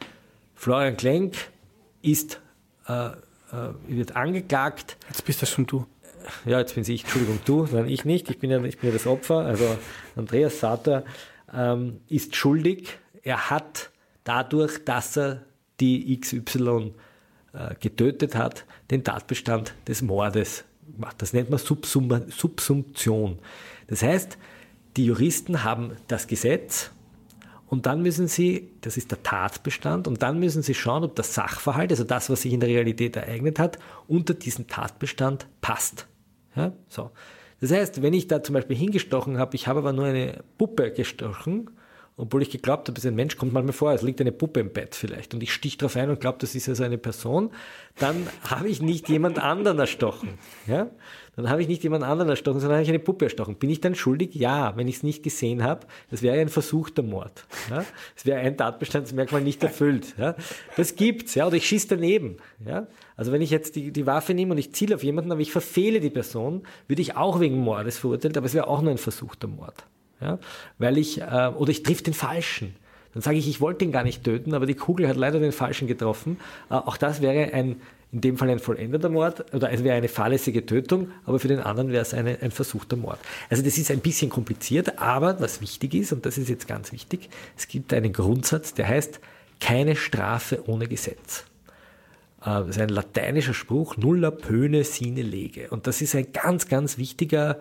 Florian 0.55 0.97
Klenk 0.97 1.35
ist, 2.01 2.41
äh, 2.87 3.09
äh, 3.09 3.15
wird 3.89 4.15
angeklagt. 4.15 4.97
Jetzt 5.09 5.25
bist 5.25 5.43
das 5.43 5.51
schon 5.51 5.67
du. 5.67 5.87
Ja, 6.45 6.61
jetzt 6.61 6.77
bin 6.77 6.85
ich, 6.87 7.03
Entschuldigung, 7.03 7.41
du, 7.47 7.67
nein, 7.73 7.89
ich 7.89 8.05
nicht, 8.05 8.31
ich 8.31 8.39
bin 8.39 8.49
ja, 8.49 8.63
ich 8.63 8.79
bin 8.79 8.91
ja 8.91 8.95
das 8.95 9.09
Opfer. 9.09 9.39
Also 9.39 9.77
Andreas 10.15 10.61
Sater 10.61 11.05
ähm, 11.53 12.01
ist 12.07 12.37
schuldig. 12.37 12.97
Er 13.25 13.51
hat 13.51 13.91
dadurch, 14.23 14.85
dass 14.85 15.17
er 15.17 15.43
die 15.81 16.21
XY 16.21 16.93
äh, 17.55 17.75
getötet 17.81 18.37
hat, 18.37 18.67
den 18.93 19.03
Tatbestand 19.03 19.75
des 19.89 20.01
Mordes 20.03 20.65
das 21.19 21.33
nennt 21.33 21.51
man 21.51 21.59
Subsum 21.59 22.23
Subsumption. 22.29 23.39
Das 23.87 24.03
heißt, 24.03 24.39
die 24.97 25.07
Juristen 25.07 25.65
haben 25.65 25.93
das 26.09 26.27
Gesetz 26.27 26.91
und 27.69 27.87
dann 27.87 28.03
müssen 28.03 28.29
sie, 28.29 28.71
das 28.81 28.97
ist 28.97 29.11
der 29.11 29.23
Tatbestand, 29.23 30.09
und 30.09 30.23
dann 30.23 30.41
müssen 30.41 30.63
sie 30.63 30.75
schauen, 30.75 31.05
ob 31.05 31.15
das 31.17 31.35
Sachverhalt, 31.35 31.91
also 31.91 32.05
das, 32.05 32.31
was 32.31 32.43
sich 32.43 32.53
in 32.53 32.61
der 32.61 32.69
Realität 32.69 33.17
ereignet 33.17 33.59
hat, 33.59 33.79
unter 34.07 34.35
diesen 34.35 34.67
Tatbestand 34.67 35.47
passt. 35.61 36.07
Ja, 36.57 36.73
so. 36.89 37.11
Das 37.61 37.71
heißt, 37.73 38.03
wenn 38.03 38.15
ich 38.15 38.29
da 38.29 38.43
zum 38.43 38.55
Beispiel 38.55 38.77
hingestochen 38.77 39.39
habe, 39.39 39.57
ich 39.57 39.67
habe 39.67 39.81
aber 39.81 39.93
nur 39.93 40.07
eine 40.07 40.43
Puppe 40.57 40.93
gestochen, 40.93 41.71
obwohl 42.19 42.43
ich 42.43 42.51
geglaubt 42.51 42.89
habe, 42.89 43.01
ein 43.09 43.15
Mensch 43.15 43.37
kommt 43.37 43.53
mal 43.53 43.63
mir 43.63 43.73
vor, 43.73 43.93
es 43.93 44.03
liegt 44.03 44.21
eine 44.21 44.33
Puppe 44.33 44.61
im 44.61 44.73
Bett 44.73 44.97
vielleicht 44.97 45.35
und 45.35 45.43
ich 45.43 45.53
stich 45.53 45.79
drauf 45.79 45.97
ein 45.97 46.11
und 46.11 46.21
glaube, 46.21 46.39
das 46.41 46.55
ist 46.57 46.69
also 46.69 46.83
eine 46.83 46.99
Person, 46.99 47.51
dann 47.97 48.27
habe 48.43 48.69
ich 48.69 48.83
nicht 48.83 49.09
jemand 49.09 49.39
anderen 49.39 49.79
erstochen. 49.79 50.31
Ja? 50.67 50.91
Dann 51.37 51.49
habe 51.49 51.63
ich 51.63 51.69
nicht 51.69 51.85
jemand 51.85 52.03
anderen 52.03 52.29
erstochen, 52.31 52.59
sondern 52.59 52.79
habe 52.79 52.83
ich 52.83 52.89
eine 52.89 52.99
Puppe 52.99 53.27
erstochen. 53.27 53.55
Bin 53.55 53.71
ich 53.71 53.81
dann 53.81 53.95
schuldig? 53.95 54.35
Ja, 54.35 54.77
wenn 54.77 54.89
ich 54.89 54.97
es 54.97 55.03
nicht 55.05 55.23
gesehen 55.23 55.63
habe. 55.63 55.87
Das 56.11 56.21
wäre 56.21 56.41
ein 56.41 56.49
versuchter 56.49 57.05
Mord. 57.05 57.47
Ja? 57.71 57.85
Das 58.17 58.27
wäre 58.27 58.41
ein 58.41 58.57
Tatbestandsmerkmal 58.57 59.41
nicht 59.41 59.63
erfüllt. 59.63 60.17
Ja? 60.19 60.35
Das 60.77 60.97
gibt's, 60.97 61.37
ja. 61.37 61.47
Oder 61.47 61.57
ich 61.57 61.67
schieße 61.69 61.87
daneben. 61.87 62.39
Ja? 62.67 62.89
Also 63.15 63.31
wenn 63.31 63.43
ich 63.43 63.51
jetzt 63.51 63.77
die, 63.77 63.93
die 63.93 64.07
Waffe 64.07 64.35
nehme 64.35 64.53
und 64.53 64.59
ich 64.59 64.75
ziele 64.75 64.97
auf 64.97 65.05
jemanden, 65.05 65.31
aber 65.31 65.41
ich 65.41 65.53
verfehle 65.53 66.01
die 66.01 66.11
Person, 66.11 66.65
würde 66.89 67.03
ich 67.03 67.17
auch 67.17 67.39
wegen 67.39 67.59
Mordes 67.59 67.99
verurteilt, 67.99 68.37
aber 68.37 68.47
es 68.47 68.55
wäre 68.55 68.67
auch 68.67 68.83
nur 68.83 68.91
ein 68.91 68.99
versuchter 68.99 69.47
Mord. 69.47 69.87
Ja? 70.21 70.39
Weil 70.79 70.99
ich, 70.99 71.21
äh, 71.21 71.53
oder 71.57 71.71
ich 71.71 71.83
triff 71.83 72.03
den 72.03 72.15
Falschen. 72.15 72.75
Dann 73.15 73.23
sage 73.23 73.39
ich, 73.39 73.49
ich 73.49 73.61
wollte 73.61 73.85
ihn 73.85 73.93
gar 73.93 74.05
nicht 74.05 74.25
töten, 74.25 74.55
aber 74.55 74.67
die 74.67 74.75
Kugel 74.75 75.09
hat 75.09 75.17
leider 75.17 75.41
den 75.41 75.53
Falschen 75.53 75.89
getroffen. 75.89 76.39
Äh, 76.71 76.75
auch 76.75 76.97
das 76.97 77.23
wäre 77.23 77.53
ein, 77.53 77.81
in 78.13 78.21
dem 78.21 78.39
Fall 78.39 78.51
ein 78.51 78.59
vollendeter 78.59 79.09
Mord 79.09 79.53
oder 79.55 79.71
es 79.71 79.85
wäre 79.85 79.97
eine 79.97 80.09
fahrlässige 80.09 80.65
Tötung, 80.65 81.09
aber 81.27 81.39
für 81.39 81.49
den 81.49 81.61
anderen 81.61 81.93
wäre 81.93 82.03
es 82.03 82.15
eine, 82.15 82.41
ein 82.41 82.51
versuchter 82.51 82.97
Mord. 82.97 83.19
Also 83.51 83.63
das 83.63 83.77
ist 83.77 83.91
ein 83.91 84.01
bisschen 84.01 84.31
kompliziert, 84.31 84.99
aber 84.99 85.41
was 85.41 85.61
wichtig 85.61 85.95
ist, 85.95 86.13
und 86.13 86.25
das 86.25 86.39
ist 86.39 86.49
jetzt 86.49 86.67
ganz 86.67 86.93
wichtig, 86.93 87.29
es 87.57 87.69
gibt 87.69 87.93
einen 87.93 88.13
Grundsatz, 88.13 88.75
der 88.75 88.89
heißt, 88.89 89.21
keine 89.61 89.97
Strafe 89.97 90.63
ohne 90.69 90.87
Gesetz. 90.87 91.45
Äh, 92.41 92.45
das 92.45 92.69
ist 92.69 92.81
ein 92.81 92.89
lateinischer 92.89 93.55
Spruch, 93.55 93.97
nulla 93.97 94.31
pöne 94.31 94.85
sine 94.85 95.23
lege. 95.23 95.69
Und 95.71 95.87
das 95.87 96.01
ist 96.01 96.15
ein 96.15 96.33
ganz, 96.33 96.69
ganz 96.69 96.99
wichtiger 96.99 97.59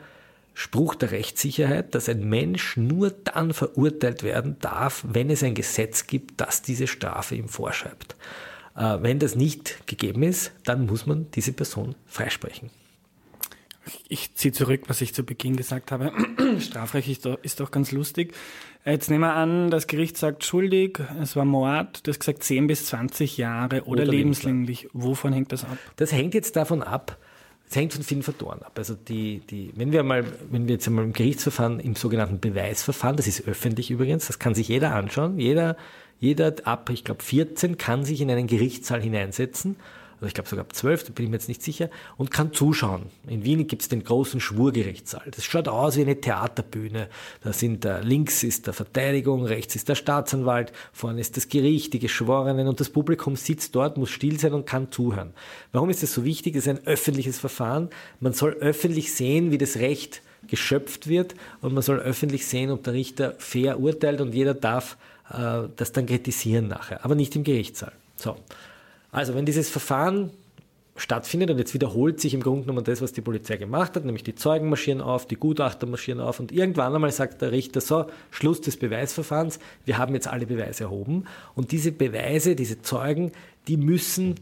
Spruch 0.59 0.95
der 0.95 1.11
Rechtssicherheit, 1.11 1.93
dass 1.93 2.09
ein 2.09 2.27
Mensch 2.27 2.77
nur 2.77 3.11
dann 3.11 3.53
verurteilt 3.53 4.23
werden 4.23 4.57
darf, 4.59 5.05
wenn 5.07 5.29
es 5.29 5.43
ein 5.43 5.53
Gesetz 5.53 6.07
gibt, 6.07 6.41
das 6.41 6.63
diese 6.63 6.87
Strafe 6.87 7.35
ihm 7.35 7.47
vorschreibt. 7.47 8.15
Äh, 8.75 8.97
wenn 9.01 9.19
das 9.19 9.35
nicht 9.35 9.85
gegeben 9.85 10.23
ist, 10.23 10.51
dann 10.65 10.87
muss 10.87 11.05
man 11.05 11.29
diese 11.29 11.53
Person 11.53 11.93
freisprechen. 12.07 12.71
Ich 14.09 14.33
ziehe 14.33 14.51
zurück, 14.51 14.85
was 14.87 15.01
ich 15.01 15.13
zu 15.13 15.23
Beginn 15.23 15.57
gesagt 15.57 15.91
habe. 15.91 16.11
Strafrecht 16.59 17.07
ist 17.07 17.27
doch, 17.27 17.37
ist 17.43 17.59
doch 17.59 17.69
ganz 17.69 17.91
lustig. 17.91 18.33
Jetzt 18.83 19.11
nehmen 19.11 19.21
wir 19.21 19.35
an, 19.35 19.69
das 19.69 19.85
Gericht 19.85 20.17
sagt 20.17 20.43
schuldig, 20.43 20.97
es 21.21 21.35
war 21.35 21.45
Mord, 21.45 22.07
du 22.07 22.09
hast 22.09 22.19
gesagt 22.19 22.41
10 22.41 22.65
bis 22.65 22.87
20 22.87 23.37
Jahre 23.37 23.83
oder, 23.83 24.01
oder 24.01 24.05
lebenslänglich. 24.05 24.89
Wovon 24.91 25.33
hängt 25.33 25.51
das 25.51 25.65
ab? 25.65 25.77
Das 25.97 26.11
hängt 26.11 26.33
jetzt 26.33 26.55
davon 26.55 26.81
ab, 26.81 27.19
es 27.69 27.75
hängt 27.75 27.93
von 27.93 28.03
vielen 28.03 28.23
Faktoren 28.23 28.61
ab. 28.61 28.73
Also 28.77 28.95
die, 28.95 29.39
die, 29.49 29.73
wenn 29.75 29.91
wir 29.91 30.03
mal, 30.03 30.23
wenn 30.51 30.67
wir 30.67 30.75
jetzt 30.75 30.87
einmal 30.87 31.03
im 31.03 31.13
Gerichtsverfahren, 31.13 31.79
im 31.79 31.95
sogenannten 31.95 32.39
Beweisverfahren, 32.39 33.17
das 33.17 33.27
ist 33.27 33.47
öffentlich 33.47 33.91
übrigens, 33.91 34.27
das 34.27 34.39
kann 34.39 34.55
sich 34.55 34.69
jeder 34.69 34.95
anschauen, 34.95 35.37
jeder, 35.37 35.75
jeder 36.19 36.53
ab, 36.63 36.89
ich 36.89 37.03
glaube 37.03 37.23
14 37.23 37.77
kann 37.77 38.05
sich 38.05 38.21
in 38.21 38.31
einen 38.31 38.47
Gerichtssaal 38.47 39.01
hineinsetzen 39.01 39.75
oder 40.17 40.27
ich 40.27 40.33
glaube 40.33 40.49
sogar 40.49 40.65
ab 40.65 40.73
12, 40.73 41.05
da 41.05 41.13
bin 41.13 41.25
ich 41.25 41.31
mir 41.31 41.37
jetzt 41.37 41.47
nicht 41.47 41.61
sicher, 41.61 41.89
und 42.17 42.31
kann 42.31 42.53
zuschauen. 42.53 43.03
In 43.27 43.43
Wien 43.43 43.67
gibt 43.67 43.83
es 43.83 43.89
den 43.89 44.03
großen 44.03 44.39
Schwurgerichtssaal. 44.39 45.29
Das 45.31 45.43
schaut 45.45 45.67
aus 45.67 45.95
wie 45.97 46.01
eine 46.01 46.19
Theaterbühne. 46.19 47.07
Da 47.43 47.53
sind 47.53 47.85
da 47.85 47.99
links 47.99 48.43
ist 48.43 48.67
der 48.67 48.73
Verteidigung, 48.73 49.45
rechts 49.45 49.75
ist 49.75 49.89
der 49.89 49.95
Staatsanwalt, 49.95 50.73
vorne 50.91 51.21
ist 51.21 51.37
das 51.37 51.49
Gericht, 51.49 51.93
die 51.93 51.99
Geschworenen 51.99 52.67
und 52.67 52.79
das 52.79 52.89
Publikum 52.89 53.35
sitzt 53.35 53.75
dort, 53.75 53.97
muss 53.97 54.09
still 54.09 54.39
sein 54.39 54.53
und 54.53 54.65
kann 54.65 54.91
zuhören. 54.91 55.33
Warum 55.71 55.89
ist 55.89 56.03
das 56.03 56.13
so 56.13 56.23
wichtig? 56.23 56.55
Es 56.55 56.65
ist 56.65 56.69
ein 56.69 56.87
öffentliches 56.87 57.39
Verfahren. 57.39 57.89
Man 58.19 58.33
soll 58.33 58.53
öffentlich 58.53 59.13
sehen, 59.13 59.51
wie 59.51 59.57
das 59.57 59.77
Recht 59.77 60.21
geschöpft 60.47 61.07
wird 61.07 61.35
und 61.61 61.73
man 61.73 61.83
soll 61.83 61.99
öffentlich 61.99 62.47
sehen, 62.47 62.71
ob 62.71 62.83
der 62.83 62.93
Richter 62.93 63.35
fair 63.37 63.79
urteilt 63.79 64.21
und 64.21 64.33
jeder 64.33 64.53
darf 64.53 64.97
äh, 65.31 65.63
das 65.75 65.91
dann 65.91 66.05
kritisieren 66.05 66.67
nachher, 66.67 67.03
aber 67.03 67.15
nicht 67.15 67.35
im 67.35 67.43
Gerichtssaal. 67.43 67.91
So. 68.15 68.35
Also 69.17 69.33
wenn 69.33 69.47
dieses 69.47 69.67
Verfahren 69.67 70.29
stattfindet 70.95 71.49
und 71.49 71.57
jetzt 71.57 71.73
wiederholt 71.73 72.21
sich 72.21 72.35
im 72.35 72.43
Grunde 72.43 72.67
genommen 72.67 72.83
das, 72.83 73.01
was 73.01 73.13
die 73.13 73.21
Polizei 73.21 73.57
gemacht 73.57 73.95
hat, 73.95 74.05
nämlich 74.05 74.21
die 74.21 74.35
Zeugen 74.35 74.69
marschieren 74.69 75.01
auf, 75.01 75.25
die 75.25 75.37
Gutachter 75.37 75.87
marschieren 75.87 76.19
auf 76.21 76.39
und 76.39 76.51
irgendwann 76.51 76.93
einmal 76.93 77.11
sagt 77.11 77.41
der 77.41 77.51
Richter 77.51 77.81
so, 77.81 78.05
Schluss 78.29 78.61
des 78.61 78.77
Beweisverfahrens, 78.77 79.57
wir 79.85 79.97
haben 79.97 80.13
jetzt 80.13 80.27
alle 80.27 80.45
Beweise 80.45 80.83
erhoben 80.83 81.23
und 81.55 81.71
diese 81.71 81.91
Beweise, 81.91 82.55
diese 82.55 82.83
Zeugen, 82.83 83.31
die 83.67 83.77
müssen, 83.77 84.35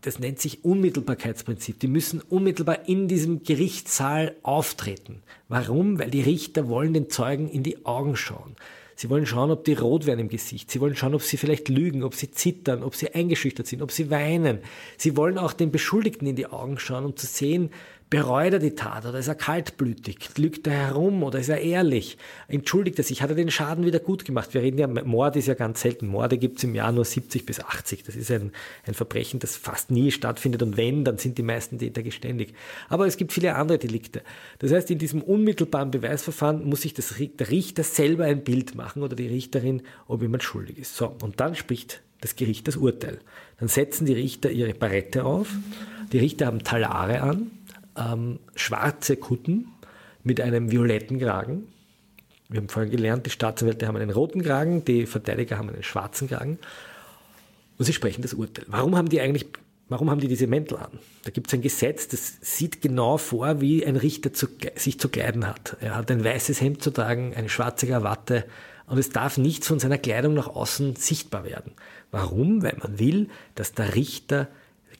das 0.00 0.18
nennt 0.18 0.40
sich 0.40 0.64
Unmittelbarkeitsprinzip, 0.64 1.78
die 1.78 1.86
müssen 1.86 2.20
unmittelbar 2.28 2.88
in 2.88 3.06
diesem 3.06 3.44
Gerichtssaal 3.44 4.34
auftreten. 4.42 5.22
Warum? 5.48 6.00
Weil 6.00 6.10
die 6.10 6.22
Richter 6.22 6.68
wollen 6.68 6.92
den 6.92 7.08
Zeugen 7.08 7.48
in 7.48 7.62
die 7.62 7.86
Augen 7.86 8.16
schauen. 8.16 8.56
Sie 8.98 9.10
wollen 9.10 9.26
schauen, 9.26 9.50
ob 9.50 9.64
die 9.64 9.74
rot 9.74 10.06
werden 10.06 10.20
im 10.20 10.28
Gesicht. 10.28 10.70
Sie 10.70 10.80
wollen 10.80 10.96
schauen, 10.96 11.14
ob 11.14 11.22
sie 11.22 11.36
vielleicht 11.36 11.68
lügen, 11.68 12.02
ob 12.02 12.14
sie 12.14 12.30
zittern, 12.30 12.82
ob 12.82 12.94
sie 12.94 13.14
eingeschüchtert 13.14 13.66
sind, 13.66 13.82
ob 13.82 13.92
sie 13.92 14.08
weinen. 14.10 14.60
Sie 14.96 15.18
wollen 15.18 15.36
auch 15.36 15.52
den 15.52 15.70
Beschuldigten 15.70 16.26
in 16.26 16.34
die 16.34 16.46
Augen 16.46 16.78
schauen, 16.78 17.04
um 17.04 17.14
zu 17.14 17.26
sehen, 17.26 17.70
Bereut 18.08 18.52
er 18.52 18.58
die 18.60 18.76
Tat 18.76 19.04
oder 19.04 19.18
ist 19.18 19.26
er 19.26 19.34
kaltblütig? 19.34 20.38
Lügt 20.38 20.68
er 20.68 20.74
herum 20.74 21.24
oder 21.24 21.40
ist 21.40 21.48
er 21.48 21.60
ehrlich? 21.60 22.18
Entschuldigt 22.46 22.98
er 22.98 23.04
sich? 23.04 23.20
Hat 23.20 23.30
er 23.30 23.36
den 23.36 23.50
Schaden 23.50 23.84
wieder 23.84 23.98
gut 23.98 24.24
gemacht? 24.24 24.54
Wir 24.54 24.62
reden 24.62 24.78
ja, 24.78 24.86
Mord 24.86 25.34
ist 25.34 25.48
ja 25.48 25.54
ganz 25.54 25.80
selten. 25.80 26.06
Morde 26.06 26.38
gibt 26.38 26.58
es 26.58 26.64
im 26.64 26.76
Jahr 26.76 26.92
nur 26.92 27.04
70 27.04 27.44
bis 27.44 27.58
80. 27.58 28.04
Das 28.04 28.14
ist 28.14 28.30
ein, 28.30 28.52
ein 28.86 28.94
Verbrechen, 28.94 29.40
das 29.40 29.56
fast 29.56 29.90
nie 29.90 30.12
stattfindet 30.12 30.62
und 30.62 30.76
wenn, 30.76 31.02
dann 31.02 31.18
sind 31.18 31.36
die 31.36 31.42
meisten 31.42 31.80
Täter 31.80 32.04
geständig. 32.04 32.54
Aber 32.88 33.08
es 33.08 33.16
gibt 33.16 33.32
viele 33.32 33.56
andere 33.56 33.78
Delikte. 33.78 34.22
Das 34.60 34.70
heißt, 34.70 34.88
in 34.92 34.98
diesem 34.98 35.20
unmittelbaren 35.20 35.90
Beweisverfahren 35.90 36.64
muss 36.64 36.82
sich 36.82 36.94
das, 36.94 37.12
der 37.18 37.50
Richter 37.50 37.82
selber 37.82 38.26
ein 38.26 38.44
Bild 38.44 38.76
machen 38.76 39.02
oder 39.02 39.16
die 39.16 39.26
Richterin, 39.26 39.82
ob 40.06 40.22
jemand 40.22 40.44
schuldig 40.44 40.78
ist. 40.78 40.96
So, 40.96 41.16
und 41.22 41.40
dann 41.40 41.56
spricht 41.56 42.02
das 42.20 42.36
Gericht 42.36 42.68
das 42.68 42.76
Urteil. 42.76 43.18
Dann 43.58 43.68
setzen 43.68 44.06
die 44.06 44.14
Richter 44.14 44.52
ihre 44.52 44.74
Barette 44.74 45.24
auf. 45.24 45.48
Die 46.12 46.18
Richter 46.18 46.46
haben 46.46 46.62
Talare 46.62 47.22
an 47.22 47.50
ähm, 47.96 48.38
schwarze 48.54 49.16
Kutten 49.16 49.68
mit 50.22 50.40
einem 50.40 50.70
violetten 50.70 51.18
Kragen. 51.18 51.68
Wir 52.48 52.60
haben 52.60 52.68
vorhin 52.68 52.90
gelernt, 52.90 53.26
die 53.26 53.30
Staatsanwälte 53.30 53.86
haben 53.86 53.96
einen 53.96 54.10
roten 54.10 54.42
Kragen, 54.42 54.84
die 54.84 55.06
Verteidiger 55.06 55.58
haben 55.58 55.68
einen 55.68 55.82
schwarzen 55.82 56.28
Kragen. 56.28 56.58
Und 57.78 57.84
sie 57.84 57.92
sprechen 57.92 58.22
das 58.22 58.34
Urteil. 58.34 58.64
Warum 58.68 58.96
haben 58.96 59.08
die 59.08 59.20
eigentlich, 59.20 59.46
warum 59.88 60.10
haben 60.10 60.20
die 60.20 60.28
diese 60.28 60.46
Mäntel 60.46 60.78
an? 60.78 60.98
Da 61.24 61.30
gibt 61.30 61.48
es 61.48 61.54
ein 61.54 61.62
Gesetz, 61.62 62.08
das 62.08 62.38
sieht 62.40 62.80
genau 62.80 63.18
vor, 63.18 63.60
wie 63.60 63.84
ein 63.84 63.96
Richter 63.96 64.32
zu, 64.32 64.46
sich 64.76 64.98
zu 65.00 65.08
kleiden 65.08 65.46
hat. 65.46 65.76
Er 65.80 65.96
hat 65.96 66.10
ein 66.10 66.24
weißes 66.24 66.60
Hemd 66.60 66.82
zu 66.82 66.90
tragen, 66.90 67.34
eine 67.34 67.48
schwarze 67.48 67.86
Krawatte 67.86 68.44
und 68.86 68.98
es 68.98 69.10
darf 69.10 69.36
nichts 69.36 69.66
von 69.66 69.80
seiner 69.80 69.98
Kleidung 69.98 70.34
nach 70.34 70.48
außen 70.48 70.96
sichtbar 70.96 71.44
werden. 71.44 71.72
Warum? 72.12 72.62
Weil 72.62 72.76
man 72.80 72.98
will, 72.98 73.28
dass 73.56 73.72
der 73.72 73.94
Richter 73.94 74.48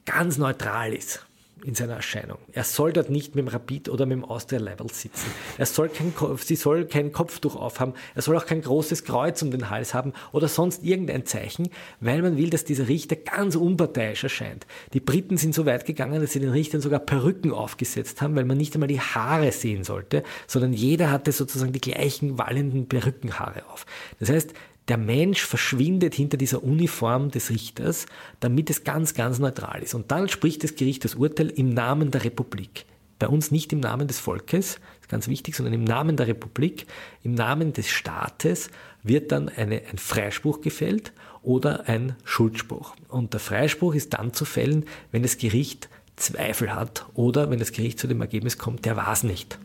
ganz 0.05 0.39
neutral 0.39 0.93
ist 0.93 1.27
in 1.65 1.75
seiner 1.75 1.95
Erscheinung. 1.95 2.39
Er 2.53 2.65
soll 2.65 2.93
dort 2.93 3.09
nicht 3.09 3.35
mit 3.35 3.45
dem 3.45 3.49
Rapid 3.49 3.89
oder 3.89 4.05
mit 4.05 4.19
dem 4.19 4.25
Austria 4.25 4.61
Level 4.61 4.91
sitzen. 4.93 5.31
Er 5.57 5.65
soll 5.65 5.89
kein, 5.89 6.13
sie 6.39 6.55
soll 6.55 6.85
kein 6.85 7.13
Kopftuch 7.13 7.57
aufhaben. 7.57 7.95
Er 8.15 8.23
soll 8.23 8.37
auch 8.37 8.45
kein 8.45 8.61
großes 8.61 9.05
Kreuz 9.05 9.41
um 9.43 9.51
den 9.51 9.71
Hals 9.71 9.95
haben 9.95 10.13
oder 10.33 10.49
sonst 10.49 10.85
irgendein 10.85 11.25
Zeichen, 11.25 11.71
weil 12.01 12.21
man 12.21 12.37
will, 12.37 12.51
dass 12.51 12.65
dieser 12.65 12.89
Richter 12.89 13.17
ganz 13.17 13.57
unparteiisch 13.57 14.23
erscheint. 14.23 14.67
Die 14.93 15.01
Briten 15.01 15.39
sind 15.39 15.55
so 15.55 15.65
weit 15.65 15.87
gegangen, 15.87 16.21
dass 16.21 16.33
sie 16.33 16.41
den 16.41 16.51
Richtern 16.51 16.83
sogar 16.83 17.01
Perücken 17.01 17.53
aufgesetzt 17.53 18.21
haben, 18.21 18.37
weil 18.37 18.45
man 18.45 18.59
nicht 18.59 18.75
einmal 18.75 18.89
die 18.89 19.01
Haare 19.01 19.51
sehen 19.51 19.83
sollte, 19.83 20.25
sondern 20.47 20.75
jeder 20.75 21.11
hatte 21.11 21.33
sozusagen 21.33 21.73
die 21.73 21.81
gleichen 21.81 22.37
wallenden 22.37 22.87
Perückenhaare 22.87 23.67
auf. 23.71 23.87
Das 24.21 24.29
heißt, 24.29 24.53
der 24.89 24.99
Mensch 24.99 25.45
verschwindet 25.45 26.15
hinter 26.15 26.37
dieser 26.37 26.63
Uniform 26.63 27.31
des 27.31 27.51
Richters, 27.51 28.07
damit 28.41 28.71
es 28.71 28.85
ganz, 28.85 29.15
ganz 29.15 29.39
neutral 29.39 29.83
ist. 29.83 29.95
Und 29.95 30.11
dann 30.11 30.29
spricht 30.29 30.63
das 30.63 30.77
Gericht 30.77 31.05
das 31.05 31.17
Urteil 31.17 31.49
im 31.49 31.71
Namen 31.71 32.11
der 32.11 32.25
Republik. 32.25 32.85
Bei 33.19 33.29
uns 33.29 33.51
nicht 33.51 33.73
im 33.73 33.81
Namen 33.81 34.07
des 34.07 34.21
Volkes, 34.21 34.79
ist 35.01 35.09
ganz 35.09 35.27
wichtig, 35.27 35.57
sondern 35.57 35.75
im 35.75 35.85
Namen 35.85 36.17
der 36.17 36.29
Republik, 36.29 36.87
im 37.23 37.35
Namen 37.35 37.73
des 37.73 37.89
Staates 37.89 38.71
wird 39.03 39.33
dann 39.33 39.49
eine, 39.49 39.83
ein 39.91 39.99
Freispruch 39.99 40.61
gefällt 40.61 41.13
oder 41.43 41.89
ein 41.89 42.15
Schuldspruch. 42.25 42.95
Und 43.09 43.33
der 43.33 43.41
Freispruch 43.41 43.95
ist 43.95 44.15
dann 44.15 44.35
zu 44.35 44.45
fällen, 44.45 44.85
wenn 45.13 45.23
das 45.23 45.39
Gericht 45.39 45.89
Zweifel 46.17 46.75
hat 46.75 47.07
oder 47.15 47.51
wenn 47.51 47.59
das 47.59 47.73
Gericht 47.73 47.99
zu 47.99 48.07
dem 48.07 48.21
Ergebnis 48.21 48.59
kommt, 48.59 48.85
der 48.85 48.97
war 48.97 49.13
es 49.13 49.23
nicht. 49.23 49.59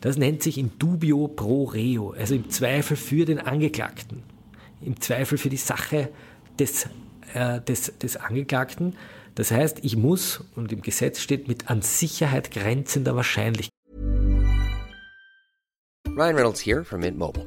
Das 0.00 0.16
nennt 0.16 0.42
sich 0.42 0.58
in 0.58 0.72
dubio 0.78 1.28
pro 1.28 1.64
reo, 1.64 2.14
also 2.16 2.34
im 2.34 2.50
Zweifel 2.50 2.96
für 2.96 3.24
den 3.24 3.40
Angeklagten 3.40 4.22
im 4.80 5.00
Zweifel 5.00 5.38
für 5.38 5.48
die 5.48 5.56
Sache 5.56 6.08
des, 6.58 6.86
äh, 7.34 7.60
des, 7.60 7.98
des 7.98 8.16
Angeklagten. 8.16 8.96
Das 9.34 9.50
heißt, 9.50 9.78
ich 9.82 9.96
muss, 9.96 10.44
und 10.56 10.72
im 10.72 10.82
Gesetz 10.82 11.20
steht, 11.20 11.48
mit 11.48 11.70
an 11.70 11.82
Sicherheit 11.82 12.50
grenzender 12.50 13.14
Wahrscheinlichkeit. 13.14 13.70
Ryan 16.06 16.34
Reynolds 16.34 16.60
here 16.60 16.84
from 16.84 17.00
Mint 17.00 17.16
Mobile. 17.16 17.46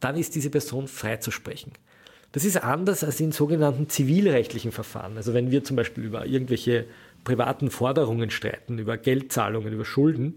dann 0.00 0.16
ist 0.16 0.34
diese 0.34 0.50
Person 0.50 0.88
freizusprechen. 0.88 1.72
Das 2.32 2.44
ist 2.44 2.56
anders 2.62 3.04
als 3.04 3.20
in 3.20 3.32
sogenannten 3.32 3.88
zivilrechtlichen 3.88 4.72
Verfahren. 4.72 5.16
Also 5.16 5.34
wenn 5.34 5.50
wir 5.50 5.62
zum 5.62 5.76
Beispiel 5.76 6.04
über 6.04 6.26
irgendwelche 6.26 6.86
privaten 7.22 7.70
Forderungen 7.70 8.30
streiten, 8.30 8.78
über 8.78 8.96
Geldzahlungen, 8.96 9.72
über 9.72 9.84
Schulden, 9.84 10.34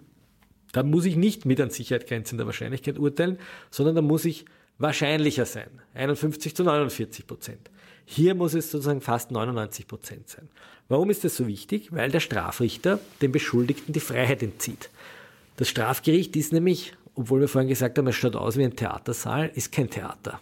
dann 0.74 0.90
muss 0.90 1.06
ich 1.06 1.16
nicht 1.16 1.46
mit 1.46 1.60
an 1.60 1.70
Sicherheit 1.70 2.08
grenzender 2.08 2.46
Wahrscheinlichkeit 2.46 3.00
urteilen, 3.00 3.40
sondern 3.72 3.96
da 3.96 4.02
muss 4.02 4.26
ich 4.26 4.46
wahrscheinlicher 4.78 5.46
sein. 5.46 5.70
51 5.96 6.56
zu 6.56 6.64
49 6.64 7.26
Prozent. 7.26 7.72
Hier 8.06 8.36
muss 8.36 8.54
es 8.54 8.72
sozusagen 8.72 9.02
fast 9.02 9.32
99 9.32 9.88
Prozent 9.88 10.30
sein. 10.30 10.48
Warum 10.88 11.10
ist 11.10 11.24
das 11.24 11.36
so 11.36 11.48
wichtig? 11.48 11.92
Weil 11.92 12.12
der 12.12 12.20
Strafrichter 12.20 13.00
dem 13.22 13.32
Beschuldigten 13.32 13.92
die 13.92 14.00
Freiheit 14.00 14.42
entzieht. 14.42 14.90
Das 15.58 15.68
Strafgericht 15.68 16.36
ist 16.36 16.54
nämlich, 16.54 16.94
obwohl 17.18 17.42
wir 17.42 17.48
vorhin 17.48 17.68
gesagt 17.68 17.98
haben, 17.98 18.08
es 18.08 18.16
schaut 18.16 18.36
aus 18.36 18.58
wie 18.58 18.64
ein 18.64 18.76
Theatersaal, 18.76 19.52
ist 19.56 19.72
kein 19.72 19.90
Theater. 19.90 20.40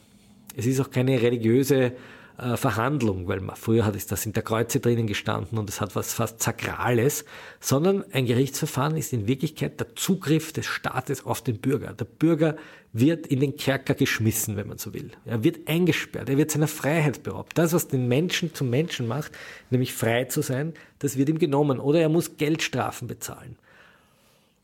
Es 0.58 0.66
ist 0.66 0.80
auch 0.82 0.92
keine 0.92 1.22
religiöse 1.22 1.94
äh, 2.38 2.58
Verhandlung, 2.58 3.30
weil 3.30 3.40
man, 3.40 3.56
früher 3.56 3.86
hat 3.86 3.96
es, 3.96 4.08
da 4.08 4.18
sind 4.18 4.36
da 4.36 4.42
Kreuze 4.42 4.82
drinnen 4.82 5.08
gestanden 5.08 5.58
und 5.58 5.70
es 5.70 5.80
hat 5.80 5.96
was 5.96 6.14
fast 6.14 6.44
Sakrales, 6.44 7.24
sondern 7.62 8.04
ein 8.12 8.26
Gerichtsverfahren 8.26 8.98
ist 8.98 9.14
in 9.14 9.26
Wirklichkeit 9.26 9.80
der 9.80 9.96
Zugriff 9.96 10.52
des 10.52 10.66
Staates 10.66 11.26
auf 11.26 11.42
den 11.42 11.60
Bürger. 11.60 11.94
Der 11.94 12.06
Bürger 12.06 12.58
wird 12.92 13.28
in 13.28 13.40
den 13.40 13.56
Kerker 13.56 13.94
geschmissen, 13.94 14.58
wenn 14.58 14.68
man 14.68 14.78
so 14.78 14.94
will. 14.94 15.12
Er 15.24 15.46
wird 15.46 15.70
eingesperrt, 15.70 16.28
er 16.28 16.38
wird 16.38 16.52
seiner 16.52 16.68
Freiheit 16.68 17.24
beraubt. 17.24 17.58
Das, 17.58 17.72
was 17.72 17.88
den 17.88 18.10
Menschen 18.10 18.54
zum 18.54 18.70
Menschen 18.70 19.08
macht, 19.08 19.32
nämlich 19.70 19.94
frei 19.94 20.26
zu 20.26 20.42
sein, 20.42 20.74
das 21.00 21.16
wird 21.16 21.30
ihm 21.30 21.40
genommen. 21.40 21.80
Oder 21.80 22.02
er 22.02 22.10
muss 22.10 22.36
Geldstrafen 22.36 23.08
bezahlen. 23.08 23.58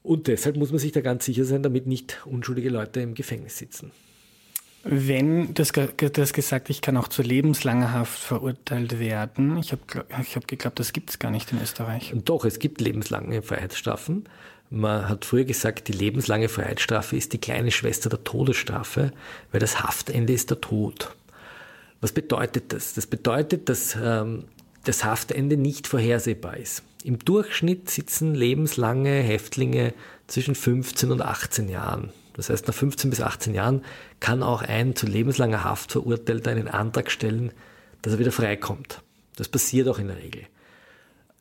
Und 0.03 0.27
deshalb 0.27 0.57
muss 0.57 0.71
man 0.71 0.79
sich 0.79 0.91
da 0.91 1.01
ganz 1.01 1.25
sicher 1.25 1.45
sein, 1.45 1.63
damit 1.63 1.87
nicht 1.87 2.25
unschuldige 2.25 2.69
Leute 2.69 3.01
im 3.01 3.13
Gefängnis 3.13 3.57
sitzen. 3.57 3.91
Wenn, 4.83 5.53
das, 5.53 5.73
das 6.13 6.33
gesagt, 6.33 6.71
ich 6.71 6.81
kann 6.81 6.97
auch 6.97 7.07
zu 7.07 7.21
lebenslanger 7.21 7.93
Haft 7.93 8.19
verurteilt 8.19 8.97
werden. 8.97 9.57
Ich 9.57 9.71
habe 9.73 9.81
ich 10.21 10.35
hab 10.35 10.47
geglaubt, 10.47 10.79
das 10.79 10.91
gibt 10.91 11.11
es 11.11 11.19
gar 11.19 11.29
nicht 11.29 11.51
in 11.51 11.61
Österreich. 11.61 12.11
Doch, 12.25 12.45
es 12.45 12.57
gibt 12.57 12.81
lebenslange 12.81 13.43
Freiheitsstrafen. 13.43 14.27
Man 14.71 15.07
hat 15.07 15.25
früher 15.25 15.43
gesagt, 15.43 15.87
die 15.87 15.91
lebenslange 15.91 16.49
Freiheitsstrafe 16.49 17.15
ist 17.15 17.33
die 17.33 17.37
kleine 17.37 17.69
Schwester 17.69 18.09
der 18.09 18.23
Todesstrafe, 18.23 19.11
weil 19.51 19.59
das 19.59 19.83
Haftende 19.83 20.33
ist 20.33 20.49
der 20.49 20.61
Tod. 20.61 21.15
Was 21.99 22.11
bedeutet 22.11 22.73
das? 22.73 22.95
Das 22.95 23.05
bedeutet, 23.05 23.69
dass 23.69 23.95
ähm, 24.01 24.45
das 24.85 25.03
Haftende 25.03 25.57
nicht 25.57 25.87
vorhersehbar 25.87 26.57
ist. 26.57 26.83
Im 27.03 27.19
Durchschnitt 27.19 27.89
sitzen 27.89 28.35
lebenslange 28.35 29.21
Häftlinge 29.21 29.93
zwischen 30.27 30.55
15 30.55 31.11
und 31.11 31.21
18 31.21 31.69
Jahren. 31.69 32.11
Das 32.33 32.49
heißt, 32.49 32.67
nach 32.67 32.73
15 32.73 33.09
bis 33.09 33.21
18 33.21 33.53
Jahren 33.53 33.83
kann 34.19 34.43
auch 34.43 34.61
ein 34.61 34.95
zu 34.95 35.05
lebenslanger 35.05 35.63
Haft 35.63 35.91
verurteilter 35.91 36.51
einen 36.51 36.67
Antrag 36.67 37.11
stellen, 37.11 37.51
dass 38.01 38.13
er 38.13 38.19
wieder 38.19 38.31
freikommt. 38.31 39.01
Das 39.35 39.49
passiert 39.49 39.87
auch 39.87 39.99
in 39.99 40.07
der 40.07 40.17
Regel. 40.17 40.43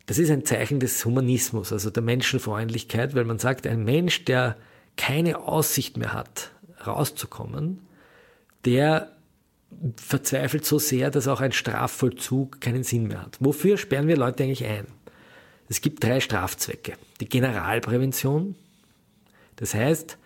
Das 0.06 0.18
ist 0.18 0.30
ein 0.30 0.44
Zeichen 0.44 0.80
des 0.80 1.04
Humanismus, 1.04 1.72
also 1.72 1.90
der 1.90 2.02
Menschenfreundlichkeit, 2.02 3.14
weil 3.14 3.24
man 3.24 3.38
sagt, 3.38 3.66
ein 3.66 3.84
Mensch, 3.84 4.24
der 4.24 4.56
keine 4.96 5.38
Aussicht 5.38 5.96
mehr 5.96 6.12
hat, 6.12 6.50
rauszukommen, 6.84 7.78
der 8.64 9.12
verzweifelt 9.96 10.64
so 10.64 10.78
sehr, 10.78 11.10
dass 11.10 11.28
auch 11.28 11.40
ein 11.40 11.52
Strafvollzug 11.52 12.60
keinen 12.60 12.82
Sinn 12.82 13.06
mehr 13.06 13.22
hat. 13.22 13.36
Wofür 13.40 13.76
sperren 13.76 14.08
wir 14.08 14.16
Leute 14.16 14.42
eigentlich 14.42 14.64
ein? 14.64 14.86
Es 15.70 15.80
gibt 15.80 16.04
drei 16.04 16.20
Strafzwecke. 16.20 16.98
Die 17.20 17.28
Generalprävention, 17.28 18.56
das 19.56 19.72
heißt, 19.72 20.18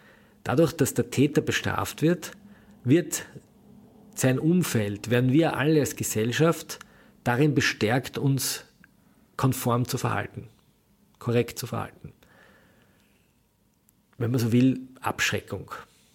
Dadurch, 0.45 0.75
dass 0.75 0.93
der 0.93 1.11
Täter 1.11 1.41
bestraft 1.41 2.03
wird, 2.03 2.33
wird 2.85 3.25
sein 4.15 4.39
Umfeld, 4.39 5.11
werden 5.11 5.33
wir 5.33 5.57
alle 5.57 5.81
als 5.81 5.97
Gesellschaft 5.97 6.79
darin 7.25 7.55
bestärkt, 7.55 8.19
uns 8.19 8.65
konform 9.37 9.89
zu 9.89 9.97
verhalten, 9.97 10.49
korrekt 11.19 11.59
zu 11.59 11.67
verhalten. 11.67 12.13
Wenn 14.19 14.31
man 14.31 14.39
so 14.39 14.53
will, 14.53 14.81
Abschreckung. 15.01 15.73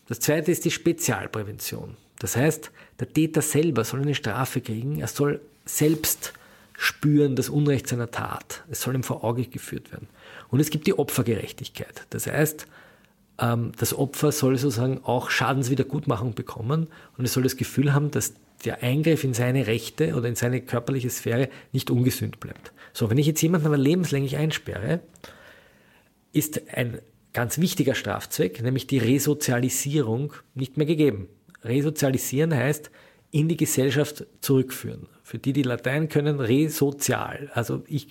Das 0.08 0.20
zweite 0.20 0.52
ist 0.52 0.64
die 0.64 0.72
Spezialprävention. 0.72 1.98
Das 2.20 2.38
heißt, 2.38 2.72
der 3.00 3.12
Täter 3.12 3.42
selber 3.42 3.84
soll 3.84 4.02
eine 4.02 4.16
Strafe 4.16 4.62
kriegen, 4.62 5.02
er 5.02 5.08
soll 5.08 5.42
selbst 5.66 6.34
spüren 6.82 7.36
das 7.36 7.50
Unrecht 7.50 7.88
seiner 7.88 8.10
Tat. 8.10 8.64
Es 8.72 8.80
soll 8.80 8.96
ihm 8.96 9.04
vor 9.04 9.26
Auge 9.26 9.46
geführt 9.46 9.92
werden. 9.92 10.08
Und 10.48 10.62
es 10.62 10.70
gibt 10.70 10.88
die 10.88 10.98
Opfergerechtigkeit. 10.98 12.06
Das 12.10 12.26
heißt, 12.26 12.68
ähm, 13.38 13.74
das 13.78 13.94
Opfer 13.94 14.32
soll 14.32 14.58
sozusagen 14.58 15.02
auch 15.04 15.30
Schadenswiedergutmachung 15.30 16.36
bekommen 16.36 16.88
und 17.18 17.26
es 17.26 17.34
soll 17.34 17.44
das 17.44 17.58
Gefühl 17.58 17.94
haben, 17.94 18.12
dass 18.12 18.34
der 18.64 18.82
Eingriff 18.82 19.26
in 19.26 19.34
seine 19.34 19.68
Rechte 19.68 20.16
oder 20.16 20.30
in 20.30 20.36
seine 20.36 20.62
körperliche 20.62 21.10
Sphäre 21.10 21.50
nicht 21.74 21.92
ungesühnt 21.92 22.40
bleibt. 22.40 22.72
So, 22.94 23.10
wenn 23.10 23.18
ich 23.18 23.28
jetzt 23.28 23.42
jemanden 23.42 23.68
aber 23.68 23.78
lebenslänglich 23.78 24.38
einsperre, 24.38 25.02
ist 26.32 26.62
ein 26.74 27.00
ganz 27.34 27.58
wichtiger 27.58 27.94
Strafzweck, 27.94 28.62
nämlich 28.64 28.88
die 28.88 29.00
Resozialisierung, 29.00 30.32
nicht 30.56 30.78
mehr 30.78 30.88
gegeben. 30.88 31.28
Resozialisieren 31.62 32.56
heißt 32.56 32.90
in 33.32 33.50
die 33.50 33.58
Gesellschaft 33.58 34.26
zurückführen. 34.40 35.08
Für 35.30 35.38
die, 35.38 35.54
die 35.54 35.62
Latein 35.62 36.10
können, 36.10 36.40
resozial. 36.40 37.52
Also 37.54 37.84
ich, 37.86 38.08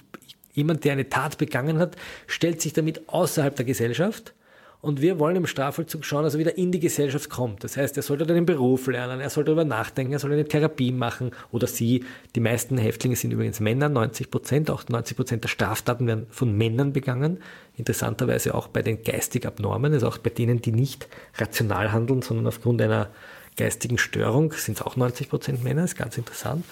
jemand, 0.53 0.85
der 0.85 0.93
eine 0.93 1.09
Tat 1.09 1.37
begangen 1.37 1.81
hat, 1.81 1.97
stellt 2.29 2.63
sich 2.63 2.75
damit 2.75 3.09
außerhalb 3.09 3.57
der 3.57 3.65
Gesellschaft 3.65 4.35
und 4.83 5.03
wir 5.03 5.19
wollen 5.19 5.35
im 5.35 5.49
Strafvollzug 5.49 6.05
schauen, 6.05 6.23
dass 6.23 6.35
er 6.35 6.39
wieder 6.39 6.57
in 6.57 6.71
die 6.71 6.79
Gesellschaft 6.79 7.29
kommt. 7.29 7.65
Das 7.65 7.77
heißt, 7.77 7.97
er 7.97 8.05
sollte 8.05 8.25
den 8.25 8.47
Beruf 8.47 8.87
lernen, 8.87 9.19
er 9.19 9.31
sollte 9.31 9.47
darüber 9.47 9.65
nachdenken, 9.65 10.13
er 10.13 10.21
soll 10.21 10.33
eine 10.33 10.45
Therapie 10.45 10.93
machen 10.93 11.33
oder 11.51 11.67
sie. 11.67 12.05
Die 12.37 12.41
meisten 12.41 12.79
Häftlinge 12.79 13.17
sind 13.17 13.33
übrigens 13.33 13.59
Männer, 13.59 13.89
90 13.89 14.31
Prozent, 14.31 14.71
auch 14.71 14.85
90 14.89 15.17
Prozent 15.17 15.43
der 15.43 15.49
Straftaten 15.49 16.07
werden 16.07 16.29
von 16.31 16.57
Männern 16.57 16.93
begangen. 16.93 17.39
Interessanterweise 17.77 18.55
auch 18.55 18.69
bei 18.69 18.83
den 18.83 19.03
geistig 19.03 19.45
Abnormen, 19.45 19.93
also 19.93 20.07
auch 20.07 20.19
bei 20.19 20.31
denen, 20.31 20.63
die 20.63 20.71
nicht 20.71 21.09
rational 21.37 21.91
handeln, 21.91 22.23
sondern 22.23 22.47
aufgrund 22.47 22.81
einer 22.81 23.11
geistigen 23.57 23.99
Störung 23.99 24.53
sind 24.53 24.79
es 24.79 24.87
auch 24.87 24.95
90 24.95 25.29
Prozent 25.29 25.65
Männer, 25.65 25.83
ist 25.83 25.97
ganz 25.97 26.17
interessant. 26.17 26.65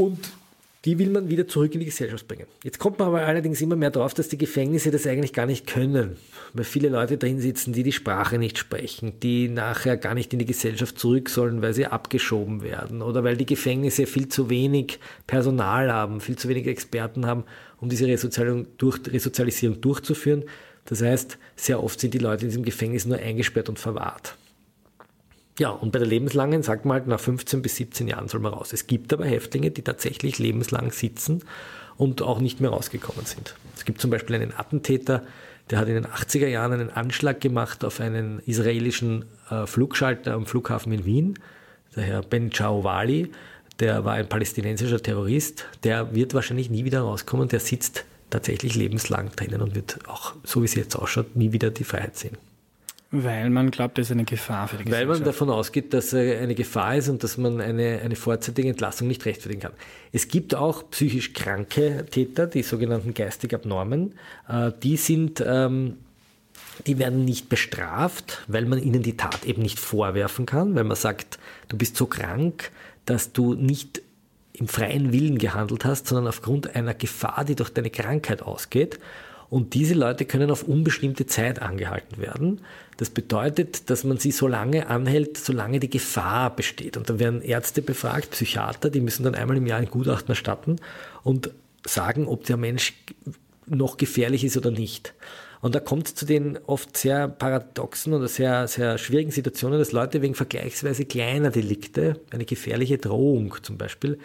Und 0.00 0.18
die 0.86 0.98
will 0.98 1.10
man 1.10 1.28
wieder 1.28 1.46
zurück 1.46 1.74
in 1.74 1.80
die 1.80 1.86
Gesellschaft 1.86 2.26
bringen. 2.26 2.46
Jetzt 2.64 2.78
kommt 2.78 2.98
man 2.98 3.08
aber 3.08 3.20
allerdings 3.20 3.60
immer 3.60 3.76
mehr 3.76 3.90
darauf, 3.90 4.14
dass 4.14 4.28
die 4.28 4.38
Gefängnisse 4.38 4.90
das 4.90 5.06
eigentlich 5.06 5.34
gar 5.34 5.44
nicht 5.44 5.66
können, 5.66 6.16
weil 6.54 6.64
viele 6.64 6.88
Leute 6.88 7.18
drin 7.18 7.38
sitzen, 7.38 7.74
die 7.74 7.82
die 7.82 7.92
Sprache 7.92 8.38
nicht 8.38 8.56
sprechen, 8.56 9.20
die 9.20 9.48
nachher 9.48 9.98
gar 9.98 10.14
nicht 10.14 10.32
in 10.32 10.38
die 10.38 10.46
Gesellschaft 10.46 10.98
zurück 10.98 11.28
sollen, 11.28 11.60
weil 11.60 11.74
sie 11.74 11.84
abgeschoben 11.84 12.62
werden 12.62 13.02
oder 13.02 13.24
weil 13.24 13.36
die 13.36 13.44
Gefängnisse 13.44 14.06
viel 14.06 14.28
zu 14.28 14.48
wenig 14.48 14.98
Personal 15.26 15.92
haben, 15.92 16.22
viel 16.22 16.36
zu 16.36 16.48
wenig 16.48 16.66
Experten 16.66 17.26
haben, 17.26 17.44
um 17.78 17.90
diese 17.90 18.06
Resozialisierung 18.06 19.82
durchzuführen. 19.82 20.44
Das 20.86 21.02
heißt, 21.02 21.36
sehr 21.56 21.84
oft 21.84 22.00
sind 22.00 22.14
die 22.14 22.18
Leute 22.18 22.44
in 22.44 22.48
diesem 22.48 22.64
Gefängnis 22.64 23.04
nur 23.04 23.18
eingesperrt 23.18 23.68
und 23.68 23.78
verwahrt. 23.78 24.34
Ja, 25.60 25.68
und 25.68 25.92
bei 25.92 25.98
der 25.98 26.08
lebenslangen 26.08 26.62
sagt 26.62 26.86
man 26.86 26.94
halt, 26.94 27.06
nach 27.06 27.20
15 27.20 27.60
bis 27.60 27.76
17 27.76 28.08
Jahren 28.08 28.28
soll 28.28 28.40
man 28.40 28.54
raus. 28.54 28.72
Es 28.72 28.86
gibt 28.86 29.12
aber 29.12 29.26
Häftlinge, 29.26 29.70
die 29.70 29.82
tatsächlich 29.82 30.38
lebenslang 30.38 30.90
sitzen 30.90 31.44
und 31.98 32.22
auch 32.22 32.40
nicht 32.40 32.62
mehr 32.62 32.70
rausgekommen 32.70 33.26
sind. 33.26 33.54
Es 33.76 33.84
gibt 33.84 34.00
zum 34.00 34.10
Beispiel 34.10 34.36
einen 34.36 34.54
Attentäter, 34.56 35.22
der 35.68 35.78
hat 35.78 35.88
in 35.88 35.96
den 35.96 36.06
80er 36.06 36.46
Jahren 36.46 36.72
einen 36.72 36.88
Anschlag 36.88 37.42
gemacht 37.42 37.84
auf 37.84 38.00
einen 38.00 38.38
israelischen 38.46 39.26
äh, 39.50 39.66
Flugschalter 39.66 40.32
am 40.32 40.46
Flughafen 40.46 40.92
in 40.92 41.04
Wien. 41.04 41.38
Der 41.94 42.04
Herr 42.04 42.22
Ben 42.22 42.50
Chawali, 42.50 43.30
der 43.80 44.06
war 44.06 44.14
ein 44.14 44.30
palästinensischer 44.30 45.02
Terrorist, 45.02 45.66
der 45.84 46.14
wird 46.14 46.32
wahrscheinlich 46.32 46.70
nie 46.70 46.86
wieder 46.86 47.02
rauskommen, 47.02 47.48
der 47.48 47.60
sitzt 47.60 48.06
tatsächlich 48.30 48.76
lebenslang 48.76 49.30
drinnen 49.36 49.60
und 49.60 49.74
wird 49.74 49.98
auch, 50.08 50.36
so 50.42 50.62
wie 50.62 50.64
es 50.64 50.74
jetzt 50.74 50.96
ausschaut, 50.96 51.36
nie 51.36 51.52
wieder 51.52 51.70
die 51.70 51.84
Freiheit 51.84 52.16
sehen. 52.16 52.38
Weil 53.12 53.50
man 53.50 53.72
glaubt, 53.72 53.98
das 53.98 54.06
ist 54.06 54.12
eine 54.12 54.24
Gefahr 54.24 54.68
für 54.68 54.76
die 54.76 54.84
Gesellschaft. 54.84 55.08
Weil 55.08 55.16
man 55.16 55.24
davon 55.24 55.50
ausgeht, 55.50 55.92
dass 55.92 56.12
er 56.12 56.40
eine 56.40 56.54
Gefahr 56.54 56.94
ist 56.94 57.08
und 57.08 57.24
dass 57.24 57.38
man 57.38 57.60
eine, 57.60 58.00
eine 58.04 58.14
vorzeitige 58.14 58.68
Entlassung 58.68 59.08
nicht 59.08 59.24
rechtfertigen 59.26 59.62
kann. 59.62 59.72
Es 60.12 60.28
gibt 60.28 60.54
auch 60.54 60.88
psychisch 60.90 61.32
kranke 61.32 62.06
Täter, 62.08 62.46
die 62.46 62.62
sogenannten 62.62 63.12
geistig 63.12 63.52
Abnormen. 63.52 64.14
Äh, 64.48 64.70
die 64.80 64.96
sind, 64.96 65.42
ähm, 65.44 65.96
die 66.86 66.98
werden 67.00 67.24
nicht 67.24 67.48
bestraft, 67.48 68.44
weil 68.46 68.64
man 68.66 68.80
ihnen 68.80 69.02
die 69.02 69.16
Tat 69.16 69.44
eben 69.44 69.62
nicht 69.62 69.80
vorwerfen 69.80 70.46
kann, 70.46 70.76
weil 70.76 70.84
man 70.84 70.96
sagt, 70.96 71.40
du 71.68 71.76
bist 71.76 71.96
so 71.96 72.06
krank, 72.06 72.70
dass 73.06 73.32
du 73.32 73.54
nicht 73.54 74.02
im 74.52 74.68
freien 74.68 75.12
Willen 75.12 75.38
gehandelt 75.38 75.84
hast, 75.84 76.06
sondern 76.06 76.28
aufgrund 76.28 76.76
einer 76.76 76.94
Gefahr, 76.94 77.44
die 77.44 77.56
durch 77.56 77.70
deine 77.70 77.90
Krankheit 77.90 78.42
ausgeht. 78.42 79.00
Und 79.50 79.74
diese 79.74 79.94
Leute 79.94 80.24
können 80.24 80.50
auf 80.50 80.62
unbestimmte 80.62 81.26
Zeit 81.26 81.60
angehalten 81.60 82.22
werden. 82.22 82.60
Das 82.96 83.10
bedeutet, 83.10 83.90
dass 83.90 84.04
man 84.04 84.16
sie 84.16 84.30
so 84.30 84.46
lange 84.46 84.86
anhält, 84.86 85.36
solange 85.36 85.80
die 85.80 85.90
Gefahr 85.90 86.54
besteht. 86.54 86.96
Und 86.96 87.10
dann 87.10 87.18
werden 87.18 87.42
Ärzte 87.42 87.82
befragt, 87.82 88.30
Psychiater, 88.30 88.90
die 88.90 89.00
müssen 89.00 89.24
dann 89.24 89.34
einmal 89.34 89.56
im 89.56 89.66
Jahr 89.66 89.80
ein 89.80 89.90
Gutachten 89.90 90.28
erstatten 90.28 90.76
und 91.24 91.50
sagen, 91.84 92.28
ob 92.28 92.44
der 92.44 92.56
Mensch 92.56 92.94
noch 93.66 93.96
gefährlich 93.96 94.44
ist 94.44 94.56
oder 94.56 94.70
nicht. 94.70 95.14
Und 95.60 95.74
da 95.74 95.80
kommt 95.80 96.06
es 96.06 96.14
zu 96.14 96.24
den 96.24 96.58
oft 96.66 96.96
sehr 96.96 97.28
paradoxen 97.28 98.14
oder 98.14 98.28
sehr, 98.28 98.66
sehr 98.68 98.98
schwierigen 98.98 99.30
Situationen, 99.30 99.78
dass 99.78 99.92
Leute 99.92 100.22
wegen 100.22 100.34
vergleichsweise 100.34 101.04
kleiner 101.04 101.50
Delikte, 101.50 102.20
eine 102.30 102.44
gefährliche 102.44 102.98
Drohung 102.98 103.54
zum 103.62 103.76
Beispiel, 103.76 104.18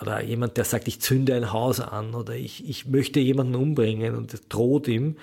oder 0.00 0.22
jemand, 0.22 0.56
der 0.56 0.64
sagt, 0.64 0.88
ich 0.88 1.00
zünde 1.00 1.34
ein 1.34 1.52
Haus 1.52 1.80
an 1.80 2.14
oder 2.14 2.34
ich, 2.34 2.68
ich 2.68 2.86
möchte 2.86 3.20
jemanden 3.20 3.54
umbringen 3.54 4.14
und 4.14 4.40
droht 4.48 4.88
ihm, 4.88 5.16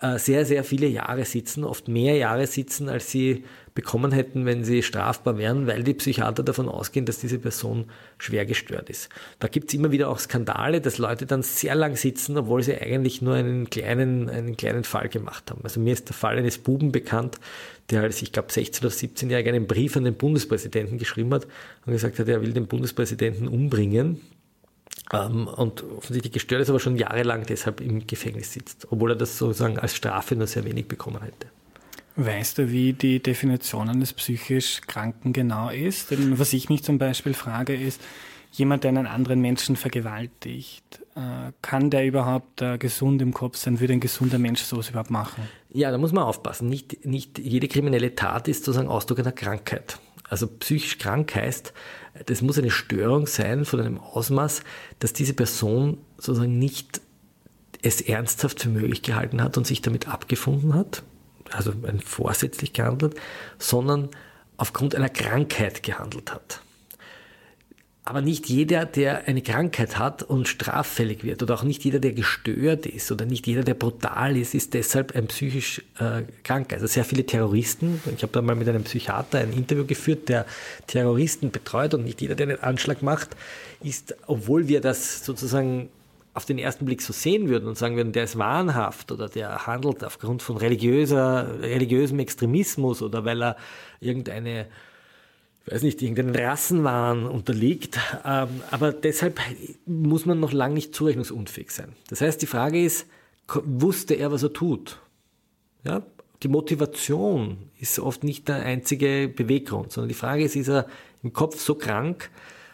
äh, 0.00 0.18
sehr, 0.18 0.44
sehr 0.44 0.64
viele 0.64 0.86
Jahre 0.86 1.24
sitzen, 1.24 1.64
oft 1.64 1.88
mehr 1.88 2.16
Jahre 2.16 2.46
sitzen, 2.46 2.88
als 2.88 3.10
sie 3.10 3.44
bekommen 3.74 4.10
hätten, 4.10 4.44
wenn 4.46 4.64
sie 4.64 4.82
strafbar 4.82 5.38
wären, 5.38 5.66
weil 5.66 5.84
die 5.84 5.94
Psychiater 5.94 6.42
davon 6.42 6.68
ausgehen, 6.68 7.06
dass 7.06 7.20
diese 7.20 7.38
Person 7.38 7.86
schwer 8.18 8.44
gestört 8.46 8.90
ist. 8.90 9.10
Da 9.38 9.48
gibt 9.48 9.68
es 9.68 9.74
immer 9.74 9.92
wieder 9.92 10.08
auch 10.08 10.18
Skandale, 10.18 10.80
dass 10.80 10.98
Leute 10.98 11.26
dann 11.26 11.42
sehr 11.42 11.74
lang 11.74 11.94
sitzen, 11.96 12.36
obwohl 12.36 12.62
sie 12.62 12.76
eigentlich 12.76 13.22
nur 13.22 13.34
einen 13.34 13.70
kleinen, 13.70 14.28
einen 14.28 14.56
kleinen 14.56 14.84
Fall 14.84 15.08
gemacht 15.08 15.50
haben. 15.50 15.60
Also 15.62 15.78
mir 15.78 15.92
ist 15.92 16.08
der 16.08 16.16
Fall 16.16 16.38
eines 16.38 16.58
Buben 16.58 16.90
bekannt, 16.90 17.38
der 17.90 18.02
als, 18.02 18.20
ich 18.22 18.32
glaube, 18.32 18.48
16- 18.48 18.80
oder 18.80 18.88
17-Jähriger 18.88 19.48
einen 19.48 19.66
Brief 19.66 19.96
an 19.96 20.04
den 20.04 20.14
Bundespräsidenten 20.14 20.98
geschrieben 20.98 21.32
hat 21.32 21.46
und 21.84 21.92
gesagt 21.92 22.18
hat, 22.18 22.28
er 22.28 22.42
will 22.42 22.52
den 22.52 22.66
Bundespräsidenten 22.66 23.48
umbringen. 23.48 24.20
Ähm, 25.12 25.46
und 25.46 25.84
offensichtlich 25.84 26.32
gestört 26.32 26.62
ist, 26.62 26.70
aber 26.70 26.80
schon 26.80 26.96
jahrelang 26.96 27.44
deshalb 27.46 27.80
im 27.80 28.06
Gefängnis 28.06 28.52
sitzt, 28.52 28.88
obwohl 28.90 29.12
er 29.12 29.16
das 29.16 29.38
sozusagen 29.38 29.78
als 29.78 29.94
Strafe 29.94 30.34
nur 30.34 30.48
sehr 30.48 30.64
wenig 30.64 30.88
bekommen 30.88 31.22
hätte. 31.22 31.46
Weißt 32.16 32.58
du, 32.58 32.70
wie 32.70 32.92
die 32.94 33.22
Definition 33.22 33.88
eines 33.90 34.14
psychisch 34.14 34.80
Kranken 34.86 35.32
genau 35.32 35.68
ist? 35.68 36.10
Denn 36.10 36.38
was 36.38 36.54
ich 36.54 36.70
mich 36.70 36.82
zum 36.82 36.98
Beispiel 36.98 37.34
frage, 37.34 37.74
ist, 37.74 38.00
jemand, 38.52 38.84
der 38.84 38.88
einen 38.88 39.06
anderen 39.06 39.40
Menschen 39.40 39.76
vergewaltigt, 39.76 41.02
äh, 41.14 41.52
kann 41.60 41.90
der 41.90 42.06
überhaupt 42.06 42.62
äh, 42.62 42.78
gesund 42.78 43.20
im 43.20 43.34
Kopf 43.34 43.56
sein? 43.58 43.80
Würde 43.80 43.92
ein 43.92 44.00
gesunder 44.00 44.38
Mensch 44.38 44.62
sowas 44.62 44.88
überhaupt 44.88 45.10
machen? 45.10 45.42
Ja, 45.76 45.90
da 45.90 45.98
muss 45.98 46.12
man 46.12 46.24
aufpassen. 46.24 46.70
Nicht, 46.70 47.04
nicht 47.04 47.38
jede 47.38 47.68
kriminelle 47.68 48.14
Tat 48.14 48.48
ist 48.48 48.64
sozusagen 48.64 48.88
Ausdruck 48.88 49.18
einer 49.18 49.30
Krankheit. 49.30 49.98
Also 50.26 50.46
psychisch 50.46 50.96
krank 50.96 51.34
heißt, 51.34 51.74
das 52.24 52.40
muss 52.40 52.56
eine 52.56 52.70
Störung 52.70 53.26
sein 53.26 53.66
von 53.66 53.80
einem 53.80 53.98
Ausmaß, 53.98 54.62
dass 55.00 55.12
diese 55.12 55.34
Person 55.34 55.98
sozusagen 56.16 56.58
nicht 56.58 57.02
es 57.82 58.00
ernsthaft 58.00 58.62
für 58.62 58.70
möglich 58.70 59.02
gehalten 59.02 59.42
hat 59.42 59.58
und 59.58 59.66
sich 59.66 59.82
damit 59.82 60.08
abgefunden 60.08 60.72
hat, 60.72 61.02
also 61.50 61.74
vorsätzlich 62.02 62.72
gehandelt, 62.72 63.14
sondern 63.58 64.08
aufgrund 64.56 64.94
einer 64.94 65.10
Krankheit 65.10 65.82
gehandelt 65.82 66.32
hat. 66.32 66.62
Aber 68.08 68.20
nicht 68.20 68.48
jeder, 68.48 68.86
der 68.86 69.26
eine 69.26 69.42
Krankheit 69.42 69.98
hat 69.98 70.22
und 70.22 70.46
straffällig 70.46 71.24
wird, 71.24 71.42
oder 71.42 71.54
auch 71.54 71.64
nicht 71.64 71.82
jeder, 71.84 71.98
der 71.98 72.12
gestört 72.12 72.86
ist, 72.86 73.10
oder 73.10 73.24
nicht 73.24 73.48
jeder, 73.48 73.64
der 73.64 73.74
brutal 73.74 74.36
ist, 74.36 74.54
ist 74.54 74.74
deshalb 74.74 75.16
ein 75.16 75.26
psychisch 75.26 75.82
äh, 75.98 76.22
krank. 76.44 76.72
Also 76.72 76.86
sehr 76.86 77.04
viele 77.04 77.26
Terroristen, 77.26 78.00
ich 78.14 78.22
habe 78.22 78.32
da 78.32 78.42
mal 78.42 78.54
mit 78.54 78.68
einem 78.68 78.84
Psychiater 78.84 79.40
ein 79.40 79.52
Interview 79.52 79.84
geführt, 79.84 80.28
der 80.28 80.46
Terroristen 80.86 81.50
betreut 81.50 81.94
und 81.94 82.04
nicht 82.04 82.20
jeder, 82.20 82.36
der 82.36 82.46
einen 82.46 82.60
Anschlag 82.60 83.02
macht, 83.02 83.30
ist, 83.82 84.14
obwohl 84.28 84.68
wir 84.68 84.80
das 84.80 85.24
sozusagen 85.24 85.88
auf 86.32 86.44
den 86.44 86.58
ersten 86.58 86.84
Blick 86.84 87.02
so 87.02 87.12
sehen 87.12 87.48
würden 87.48 87.66
und 87.66 87.76
sagen 87.76 87.96
würden, 87.96 88.12
der 88.12 88.22
ist 88.22 88.38
wahnhaft 88.38 89.10
oder 89.10 89.28
der 89.28 89.66
handelt 89.66 90.04
aufgrund 90.04 90.42
von 90.42 90.58
religiöser, 90.58 91.60
religiösem 91.60 92.20
Extremismus 92.20 93.02
oder 93.02 93.24
weil 93.24 93.42
er 93.42 93.56
irgendeine 93.98 94.68
weiß 95.66 95.82
nicht, 95.82 96.00
irgendeinen 96.00 96.34
Rassenwahn 96.34 97.26
unterliegt. 97.26 97.98
Ähm, 98.24 98.48
aber 98.70 98.92
deshalb 98.92 99.40
muss 99.84 100.24
man 100.24 100.38
noch 100.40 100.52
lange 100.52 100.74
nicht 100.74 100.94
zurechnungsunfähig 100.94 101.70
sein. 101.70 101.92
Das 102.08 102.20
heißt, 102.20 102.40
die 102.40 102.46
Frage 102.46 102.82
ist, 102.82 103.06
wusste 103.64 104.14
er, 104.14 104.30
was 104.30 104.42
er 104.42 104.52
tut? 104.52 105.00
Ja? 105.84 106.02
Die 106.42 106.48
Motivation 106.48 107.70
ist 107.80 107.98
oft 107.98 108.22
nicht 108.22 108.48
der 108.48 108.56
einzige 108.56 109.28
Beweggrund, 109.28 109.92
sondern 109.92 110.08
die 110.08 110.14
Frage 110.14 110.44
ist, 110.44 110.54
ist 110.54 110.68
er 110.68 110.86
im 111.22 111.32
Kopf 111.32 111.58
so 111.60 111.74
krank? 111.74 112.30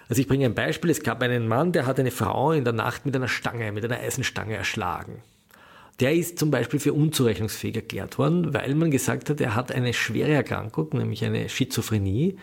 Also 0.09 0.21
ich 0.21 0.29
bringe 0.29 0.45
ein 0.45 0.55
Beispiel. 0.55 0.91
Es 0.91 1.03
gab 1.03 1.23
einen 1.23 1.49
Mann, 1.49 1.73
der 1.73 1.87
hat 1.87 1.99
eine 1.99 2.11
Frau 2.11 2.53
in 2.53 2.65
der 2.65 2.73
Nacht 2.73 3.07
mit 3.07 3.17
einer 3.17 3.29
Stange, 3.29 3.73
mit 3.73 3.85
einer 3.85 3.99
Eisenstange 3.99 4.57
erschlagen. 4.57 5.23
Der 6.01 6.15
ist 6.15 6.39
zum 6.39 6.51
Beispiel 6.51 6.81
für 6.81 6.93
unzurechnungsfähig 6.93 7.77
erklärt 7.77 8.19
worden, 8.19 8.53
weil 8.53 8.75
man 8.75 8.91
gesagt 8.91 9.31
hat, 9.31 9.41
er 9.41 9.55
hat 9.55 9.73
eine 9.73 9.95
schwere 9.95 10.33
Erkrankung, 10.33 10.89
nämlich 10.93 11.25
eine 11.25 11.49
Schizophrenie 11.49 12.37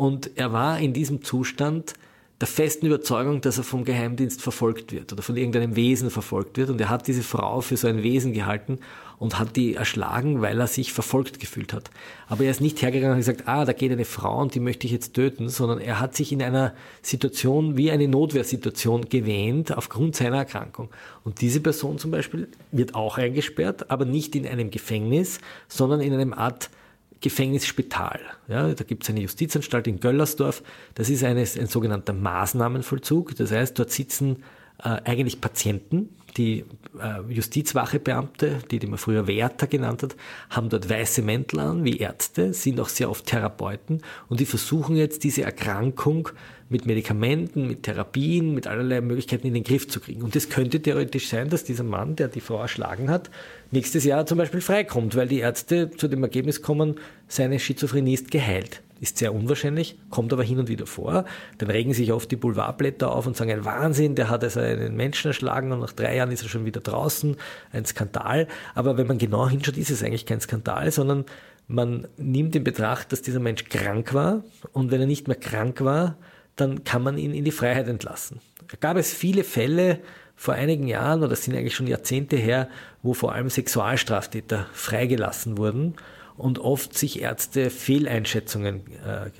und 0.00 0.30
er 0.36 0.50
war 0.54 0.78
in 0.78 0.94
diesem 0.94 1.22
Zustand 1.22 1.92
der 2.40 2.48
festen 2.48 2.86
Überzeugung, 2.86 3.42
dass 3.42 3.58
er 3.58 3.64
vom 3.64 3.84
Geheimdienst 3.84 4.40
verfolgt 4.40 4.92
wird 4.92 5.12
oder 5.12 5.20
von 5.20 5.36
irgendeinem 5.36 5.76
Wesen 5.76 6.08
verfolgt 6.08 6.56
wird. 6.56 6.70
Und 6.70 6.80
er 6.80 6.88
hat 6.88 7.06
diese 7.06 7.22
Frau 7.22 7.60
für 7.60 7.76
so 7.76 7.86
ein 7.86 8.02
Wesen 8.02 8.32
gehalten 8.32 8.78
und 9.18 9.38
hat 9.38 9.56
die 9.56 9.74
erschlagen, 9.74 10.40
weil 10.40 10.58
er 10.58 10.68
sich 10.68 10.94
verfolgt 10.94 11.38
gefühlt 11.38 11.74
hat. 11.74 11.90
Aber 12.28 12.44
er 12.44 12.50
ist 12.50 12.62
nicht 12.62 12.80
hergegangen 12.80 13.12
und 13.12 13.18
gesagt, 13.18 13.46
ah, 13.46 13.66
da 13.66 13.74
geht 13.74 13.92
eine 13.92 14.06
Frau 14.06 14.40
und 14.40 14.54
die 14.54 14.60
möchte 14.60 14.86
ich 14.86 14.92
jetzt 14.94 15.12
töten, 15.12 15.50
sondern 15.50 15.82
er 15.82 16.00
hat 16.00 16.16
sich 16.16 16.32
in 16.32 16.42
einer 16.42 16.72
Situation 17.02 17.76
wie 17.76 17.90
eine 17.90 18.08
Notwehrsituation 18.08 19.10
gewähnt 19.10 19.76
aufgrund 19.76 20.16
seiner 20.16 20.38
Erkrankung. 20.38 20.88
Und 21.24 21.42
diese 21.42 21.60
Person 21.60 21.98
zum 21.98 22.10
Beispiel 22.10 22.48
wird 22.72 22.94
auch 22.94 23.18
eingesperrt, 23.18 23.90
aber 23.90 24.06
nicht 24.06 24.34
in 24.34 24.46
einem 24.46 24.70
Gefängnis, 24.70 25.40
sondern 25.68 26.00
in 26.00 26.14
einem 26.14 26.32
Art 26.32 26.70
Gefängnisspital. 27.20 28.20
Ja, 28.48 28.72
da 28.72 28.84
gibt 28.84 29.02
es 29.02 29.10
eine 29.10 29.20
Justizanstalt 29.20 29.86
in 29.86 30.00
Göllersdorf. 30.00 30.62
Das 30.94 31.10
ist 31.10 31.22
eine, 31.22 31.40
ein 31.40 31.66
sogenannter 31.66 32.12
Maßnahmenvollzug. 32.12 33.36
Das 33.36 33.52
heißt, 33.52 33.78
dort 33.78 33.90
sitzen 33.90 34.42
äh, 34.82 35.00
eigentlich 35.04 35.40
Patienten, 35.40 36.08
die 36.36 36.64
äh, 37.00 37.32
Justizwachebeamte, 37.32 38.58
die, 38.70 38.78
die 38.78 38.86
man 38.86 38.98
früher 38.98 39.26
Wärter 39.26 39.66
genannt 39.66 40.02
hat, 40.02 40.16
haben 40.50 40.68
dort 40.68 40.88
weiße 40.88 41.22
Mäntel 41.22 41.60
an, 41.60 41.84
wie 41.84 41.98
Ärzte, 41.98 42.52
sind 42.52 42.80
auch 42.80 42.88
sehr 42.88 43.10
oft 43.10 43.26
Therapeuten 43.26 44.02
und 44.28 44.40
die 44.40 44.46
versuchen 44.46 44.96
jetzt 44.96 45.24
diese 45.24 45.42
Erkrankung 45.42 46.30
mit 46.68 46.86
Medikamenten, 46.86 47.66
mit 47.66 47.82
Therapien, 47.82 48.54
mit 48.54 48.66
allerlei 48.66 49.00
Möglichkeiten 49.00 49.46
in 49.46 49.54
den 49.54 49.64
Griff 49.64 49.88
zu 49.88 49.98
kriegen. 49.98 50.22
Und 50.22 50.36
es 50.36 50.48
könnte 50.48 50.80
theoretisch 50.80 51.28
sein, 51.28 51.50
dass 51.50 51.64
dieser 51.64 51.82
Mann, 51.82 52.14
der 52.14 52.28
die 52.28 52.40
Frau 52.40 52.60
erschlagen 52.60 53.10
hat, 53.10 53.28
nächstes 53.72 54.04
Jahr 54.04 54.24
zum 54.24 54.38
Beispiel 54.38 54.60
freikommt, 54.60 55.16
weil 55.16 55.26
die 55.26 55.40
Ärzte 55.40 55.90
zu 55.90 56.06
dem 56.06 56.22
Ergebnis 56.22 56.62
kommen, 56.62 56.94
seine 57.26 57.58
Schizophrenie 57.58 58.14
ist 58.14 58.30
geheilt. 58.30 58.82
Ist 59.00 59.16
sehr 59.16 59.34
unwahrscheinlich, 59.34 59.98
kommt 60.10 60.32
aber 60.32 60.44
hin 60.44 60.58
und 60.58 60.68
wieder 60.68 60.86
vor. 60.86 61.24
Dann 61.56 61.70
regen 61.70 61.94
sich 61.94 62.12
oft 62.12 62.30
die 62.30 62.36
Boulevardblätter 62.36 63.10
auf 63.10 63.26
und 63.26 63.34
sagen, 63.34 63.50
ein 63.50 63.64
Wahnsinn, 63.64 64.14
der 64.14 64.28
hat 64.28 64.44
also 64.44 64.60
einen 64.60 64.94
Menschen 64.94 65.28
erschlagen 65.28 65.72
und 65.72 65.80
nach 65.80 65.92
drei 65.92 66.16
Jahren 66.16 66.30
ist 66.30 66.42
er 66.42 66.50
schon 66.50 66.66
wieder 66.66 66.80
draußen. 66.80 67.36
Ein 67.72 67.86
Skandal. 67.86 68.46
Aber 68.74 68.98
wenn 68.98 69.06
man 69.06 69.16
genau 69.16 69.48
hinschaut, 69.48 69.78
ist 69.78 69.90
es 69.90 70.02
eigentlich 70.02 70.26
kein 70.26 70.40
Skandal, 70.40 70.90
sondern 70.92 71.24
man 71.66 72.08
nimmt 72.18 72.54
in 72.56 72.64
Betracht, 72.64 73.10
dass 73.12 73.22
dieser 73.22 73.40
Mensch 73.40 73.64
krank 73.64 74.12
war 74.12 74.44
und 74.72 74.90
wenn 74.90 75.00
er 75.00 75.06
nicht 75.06 75.28
mehr 75.28 75.36
krank 75.36 75.82
war, 75.82 76.16
dann 76.56 76.84
kann 76.84 77.02
man 77.02 77.16
ihn 77.16 77.32
in 77.32 77.44
die 77.44 77.52
Freiheit 77.52 77.88
entlassen. 77.88 78.40
Da 78.68 78.76
gab 78.78 78.96
es 78.96 79.14
viele 79.14 79.44
Fälle 79.44 80.00
vor 80.36 80.54
einigen 80.54 80.86
Jahren, 80.86 81.20
oder 81.20 81.28
das 81.28 81.44
sind 81.44 81.56
eigentlich 81.56 81.74
schon 81.74 81.86
Jahrzehnte 81.86 82.36
her, 82.36 82.68
wo 83.02 83.14
vor 83.14 83.32
allem 83.32 83.48
Sexualstraftäter 83.48 84.66
freigelassen 84.72 85.56
wurden 85.56 85.94
und 86.40 86.58
oft 86.58 86.96
sich 86.96 87.20
Ärzte 87.20 87.70
Fehleinschätzungen 87.70 88.82
äh, 89.04 89.30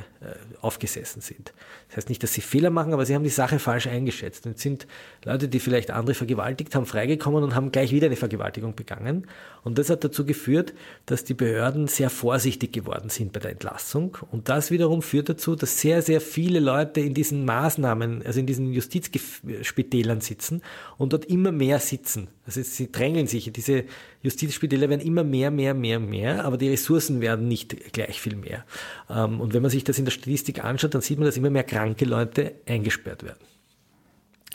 aufgesessen 0.61 1.23
sind. 1.23 1.55
Das 1.89 1.97
heißt 1.97 2.09
nicht, 2.11 2.23
dass 2.23 2.35
sie 2.35 2.43
Fehler 2.43 2.69
machen, 2.69 2.93
aber 2.93 3.07
sie 3.07 3.15
haben 3.15 3.25
die 3.25 3.31
Sache 3.31 3.59
falsch 3.59 3.87
eingeschätzt 3.87 4.47
und 4.47 4.59
sind 4.59 4.87
Leute, 5.25 5.49
die 5.49 5.61
vielleicht 5.61 5.91
andere 5.91 6.15
vergewaltigt 6.15 6.75
haben, 6.75 6.85
freigekommen 6.85 7.43
und 7.43 7.55
haben 7.55 7.73
gleich 7.73 7.91
wieder 7.91 8.07
eine 8.07 8.17
Vergewaltigung 8.17 8.75
begangen. 8.75 9.27
Und 9.63 9.79
das 9.79 9.89
hat 9.89 10.05
dazu 10.05 10.27
geführt, 10.27 10.75
dass 11.07 11.25
die 11.25 11.35
Behörden 11.35 11.87
sehr 11.87 12.11
vorsichtig 12.11 12.73
geworden 12.73 13.09
sind 13.09 13.33
bei 13.33 13.41
der 13.41 13.53
Entlassung. 13.53 14.19
Und 14.31 14.49
das 14.49 14.71
wiederum 14.71 15.03
führt 15.03 15.31
dazu, 15.31 15.57
dass 15.57 15.81
sehr, 15.81 16.03
sehr 16.03 16.21
viele 16.21 16.61
Leute 16.61 17.01
in 17.01 17.15
diesen 17.15 17.45
Maßnahmen, 17.47 18.25
also 18.25 18.41
in 18.41 18.47
diesen 18.47 18.73
Justizspitälern 18.73 20.21
sitzen 20.21 20.63
und 20.99 21.13
dort 21.15 21.25
immer 21.27 21.53
mehr 21.53 21.79
sitzen. 21.79 22.29
Also 22.47 22.63
sie 22.63 22.91
drängeln 22.91 23.27
sich. 23.27 23.53
Diese 23.53 23.85
Justizspitäler 24.23 24.89
werden 24.89 25.07
immer 25.07 25.25
mehr, 25.25 25.51
mehr, 25.51 25.73
mehr, 25.73 26.01
mehr, 26.01 26.45
aber 26.45 26.59
die 26.59 26.69
Ressourcen 26.69 27.21
werden 27.21 27.49
nicht 27.49 27.93
gleich 27.93 28.21
viel 28.21 28.37
mehr. 28.37 28.65
Ähm, 29.09 29.41
und 29.41 29.55
wenn 29.55 29.63
man 29.63 29.71
sich 29.71 29.85
das 29.85 29.99
in 29.99 30.05
der 30.11 30.21
Statistik 30.21 30.65
anschaut, 30.65 30.95
dann 30.95 31.03
sieht 31.03 31.19
man, 31.19 31.27
dass 31.27 31.37
immer 31.37 31.51
mehr 31.51 31.65
kranke 31.65 32.05
Leute 32.05 32.55
eingesperrt 32.67 33.23
werden. 33.23 33.45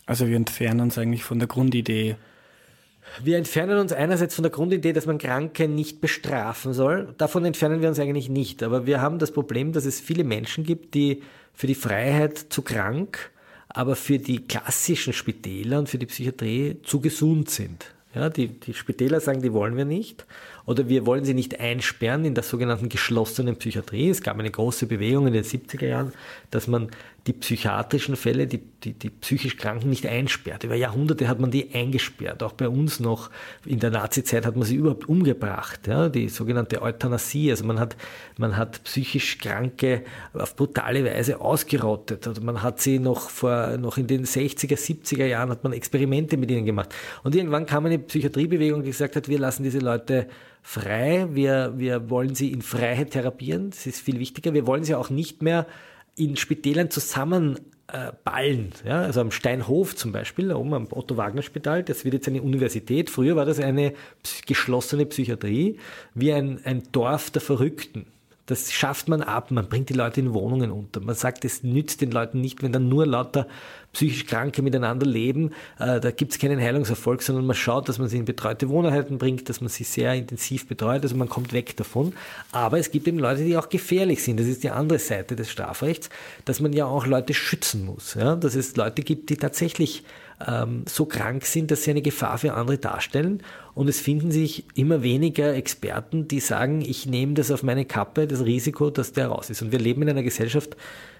Also 0.06 0.28
wir 0.28 0.36
entfernen 0.36 0.82
uns 0.82 0.98
eigentlich 0.98 1.24
von 1.24 1.40
der 1.40 1.48
Grundidee. 1.48 2.16
Wir 3.24 3.38
entfernen 3.38 3.80
uns 3.80 3.92
einerseits 3.92 4.36
von 4.36 4.44
der 4.44 4.52
Grundidee, 4.52 4.94
dass 4.94 5.06
man 5.06 5.18
Kranke 5.18 5.68
nicht 5.68 6.02
bestrafen 6.02 6.74
soll. 6.74 7.14
Davon 7.18 7.46
entfernen 7.46 7.82
wir 7.82 7.90
uns 7.90 8.00
eigentlich 8.00 8.30
nicht. 8.30 8.62
Aber 8.62 8.86
wir 8.86 9.02
haben 9.02 9.20
das 9.20 9.32
Problem, 9.32 9.74
dass 9.74 9.86
es 9.86 10.00
viele 10.00 10.24
Menschen 10.24 10.64
gibt, 10.64 10.94
die 10.94 11.24
für 11.54 11.68
die 11.68 11.76
Freiheit 11.76 12.38
zu 12.38 12.62
krank, 12.62 13.32
aber 13.70 13.96
für 13.96 14.20
die 14.20 14.46
klassischen 14.46 15.14
Spitäler 15.14 15.80
und 15.80 15.90
für 15.90 15.98
die 15.98 16.06
Psychiatrie 16.06 16.78
zu 16.84 17.00
gesund 17.00 17.50
sind. 17.50 17.96
Ja, 18.14 18.30
die, 18.30 18.48
die 18.48 18.74
Spitäler 18.74 19.20
sagen, 19.20 19.42
die 19.42 19.54
wollen 19.54 19.76
wir 19.76 19.86
nicht. 19.86 20.26
Oder 20.66 20.90
wir 20.90 21.06
wollen 21.06 21.26
sie 21.26 21.34
nicht 21.34 21.60
einsperren 21.60 22.26
in 22.26 22.34
der 22.34 22.44
sogenannten 22.44 22.90
geschlossenen 22.90 23.56
Psychiatrie. 23.58 24.10
Es 24.10 24.22
gab 24.22 24.40
eine 24.40 24.50
große 24.50 24.88
Bewegung 24.88 25.28
in 25.28 25.34
den 25.34 25.44
70er 25.44 25.86
Jahren, 25.86 26.14
dass 26.50 26.68
man 26.68 26.90
die 27.28 27.34
psychiatrischen 27.34 28.16
Fälle, 28.16 28.46
die, 28.46 28.60
die, 28.60 28.94
die 28.94 29.10
psychisch 29.10 29.58
Kranken 29.58 29.90
nicht 29.90 30.06
einsperrt. 30.06 30.64
Über 30.64 30.76
Jahrhunderte 30.76 31.28
hat 31.28 31.40
man 31.40 31.50
die 31.50 31.74
eingesperrt. 31.74 32.44
Auch 32.44 32.54
bei 32.54 32.70
uns 32.70 33.00
noch 33.00 33.32
in 33.66 33.80
der 33.80 33.90
Nazizeit 33.90 34.46
hat 34.46 34.56
man 34.56 34.64
sie 34.64 34.76
überhaupt 34.76 35.10
umgebracht. 35.10 35.88
Ja, 35.88 36.08
die 36.08 36.30
sogenannte 36.30 36.84
Euthanasie. 36.84 37.50
Also 37.50 37.66
man 37.66 37.80
hat, 37.80 37.98
man 38.38 38.56
hat 38.58 38.84
psychisch 38.84 39.40
Kranke 39.40 40.04
auf 40.34 40.56
brutale 40.56 41.04
Weise 41.04 41.42
ausgerottet. 41.42 42.28
Also 42.28 42.44
man 42.44 42.62
hat 42.62 42.80
sie 42.80 43.00
noch 43.00 43.32
vor, 43.32 43.78
noch 43.78 43.98
in 43.98 44.06
den 44.06 44.26
60er, 44.26 44.78
70er 44.78 45.26
Jahren 45.26 45.50
hat 45.50 45.64
man 45.64 45.74
Experimente 45.74 46.38
mit 46.38 46.52
ihnen 46.52 46.66
gemacht. 46.66 46.94
Und 47.24 47.34
irgendwann 47.34 47.66
kam 47.66 47.88
eine 47.88 47.98
Psychiatriebewegung, 47.98 48.84
die 48.84 48.92
gesagt 48.92 49.16
hat, 49.16 49.30
wir 49.30 49.40
lassen 49.40 49.64
diese 49.64 49.80
Leute 49.80 50.28
frei. 50.62 51.28
Wir, 51.32 51.74
wir 51.76 52.12
wollen 52.12 52.36
sie 52.36 52.52
in 52.52 52.62
Freiheit 52.62 53.12
therapieren. 53.12 53.72
Das 53.72 53.88
ist 53.88 54.00
viel 54.00 54.20
wichtiger. 54.20 54.54
Wir 54.54 54.68
wollen 54.68 54.84
sie 54.84 54.94
auch 54.94 55.10
nicht 55.10 55.42
mehr 55.42 55.66
in 56.16 56.38
Spitälern 56.38 56.90
zusammen 56.90 57.60
äh. 57.88 58.12
Ja, 58.86 59.02
also 59.02 59.22
am 59.22 59.32
Steinhof 59.32 59.96
zum 59.96 60.12
Beispiel, 60.12 60.52
oben 60.52 60.74
am 60.74 60.88
Otto-Wagner-Spital, 60.90 61.84
das 61.84 62.04
wird 62.04 62.16
jetzt 62.16 62.28
eine 62.28 62.42
Universität. 62.42 63.10
Früher 63.10 63.36
war 63.36 63.46
das 63.46 63.60
eine 63.60 63.94
geschlossene 64.46 65.06
Psychiatrie, 65.06 65.78
wie 66.14 66.34
ein, 66.34 66.60
ein 66.64 66.84
Dorf 66.92 67.30
der 67.30 67.42
Verrückten. 67.42 68.08
Das 68.48 68.72
schafft 68.72 69.08
man 69.08 69.22
ab, 69.22 69.50
man 69.50 69.70
bringt 69.70 69.90
die 69.90 69.94
Leute 69.94 70.20
in 70.20 70.34
Wohnungen 70.34 70.72
unter. 70.72 71.00
Man 71.00 71.16
sagt, 71.16 71.46
es 71.46 71.64
nützt 71.64 72.02
den 72.02 72.12
Leuten 72.12 72.42
nicht, 72.42 72.62
wenn 72.62 72.72
dann 72.72 72.90
nur 72.90 73.06
lauter 73.06 73.48
psychisch 73.96 74.26
Kranke 74.26 74.62
miteinander 74.62 75.06
leben. 75.06 75.52
Äh, 75.80 76.00
da 76.00 76.12
gibt 76.12 76.34
es 76.34 76.40
keinen 76.40 76.60
Heilungserfolg, 76.60 77.22
sondern 77.24 77.46
man 77.46 77.56
schaut, 77.56 77.90
dass 77.90 77.98
man 77.98 78.08
sie 78.08 78.18
in 78.18 78.26
betreute 78.26 78.70
Wohneinheiten 78.70 79.18
bringt, 79.18 79.50
dass 79.50 79.62
man 79.62 79.70
sie 79.70 79.86
sehr 79.86 80.14
intensiv 80.14 80.68
betreut, 80.68 81.02
also 81.04 81.16
man 81.16 81.30
kommt 81.30 81.54
weg 81.54 81.76
davon. 81.78 82.14
Aber 82.52 82.78
es 82.78 82.92
gibt 82.92 83.08
eben 83.08 83.18
Leute, 83.18 83.44
die 83.44 83.58
auch 83.58 83.70
gefährlich 83.70 84.22
sind. 84.24 84.40
Das 84.40 84.48
ist 84.48 84.64
die 84.64 84.70
andere 84.70 85.00
Seite 85.00 85.36
des 85.36 85.50
Strafrechts, 85.50 86.10
dass 86.44 86.60
man 86.60 86.74
ja 86.74 86.86
auch 86.86 87.08
Leute 87.08 87.34
schützen 87.34 87.86
muss. 87.86 88.14
Ja? 88.16 88.36
Dass 88.36 88.56
es 88.56 88.76
Leute 88.76 89.02
gibt, 89.02 89.30
die 89.30 89.38
tatsächlich 89.38 90.04
ähm, 90.46 90.84
so 90.88 91.06
krank 91.06 91.46
sind, 91.46 91.72
dass 91.72 91.84
sie 91.84 91.92
eine 91.92 92.02
Gefahr 92.02 92.38
für 92.38 92.54
andere 92.54 92.78
darstellen. 92.78 93.42
Und 93.74 93.88
es 93.88 94.00
finden 94.00 94.32
sich 94.32 94.66
immer 94.76 95.04
weniger 95.04 95.54
Experten, 95.54 96.28
die 96.28 96.40
sagen, 96.40 96.82
ich 96.82 97.06
nehme 97.06 97.34
das 97.34 97.52
auf 97.52 97.64
meine 97.64 97.86
Kappe, 97.86 98.28
das 98.28 98.44
Risiko, 98.44 98.90
dass 98.90 99.14
der 99.14 99.28
raus 99.28 99.50
ist. 99.50 99.62
Und 99.62 99.72
wir 99.72 99.80
leben 99.80 100.02
in 100.02 100.10
einer 100.10 100.24
Gesellschaft, 100.24 100.76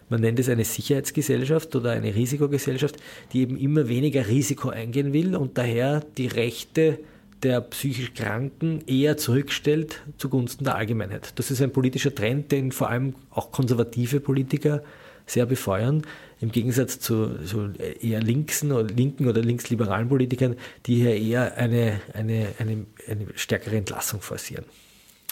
man 0.10 0.22
nennt 0.22 0.40
es 0.40 0.50
eine 0.50 0.66
Sicherheitsgesellschaft 0.66 1.76
oder 1.76 1.92
eine 1.92 2.14
Risikogesellschaft, 2.14 2.98
die 3.34 3.42
eben 3.42 3.58
immer 3.58 3.88
weniger 3.88 4.28
Risiko 4.28 4.70
eingehen 4.70 5.14
will 5.14 5.36
und 5.36 5.58
daher 5.58 6.02
die 6.18 6.28
Rechte 6.28 7.00
der 7.44 7.62
psychisch 7.62 8.14
Kranken 8.14 8.82
eher 8.88 9.18
zurückstellt 9.18 10.02
zugunsten 10.18 10.64
der 10.64 10.76
Allgemeinheit. 10.76 11.34
Das 11.36 11.52
ist 11.52 11.62
ein 11.62 11.72
politischer 11.72 12.14
Trend, 12.14 12.52
den 12.52 12.72
vor 12.72 12.90
allem 12.90 13.16
auch 13.30 13.52
konservative 13.52 14.20
Politiker 14.20 14.84
sehr 15.28 15.46
befeuern, 15.46 16.04
im 16.40 16.52
Gegensatz 16.52 17.00
zu 17.00 17.44
so 17.44 17.70
eher 18.02 18.22
linksen 18.22 18.72
oder 18.72 18.88
linken 18.88 19.28
oder 19.28 19.42
linksliberalen 19.42 20.10
Politikern, 20.10 20.56
die 20.86 20.96
hier 20.96 21.16
eher 21.16 21.58
eine, 21.58 22.00
eine, 22.14 22.48
eine, 22.60 22.86
eine 23.08 23.28
stärkere 23.36 23.76
Entlassung 23.78 24.22
forcieren. 24.22 24.66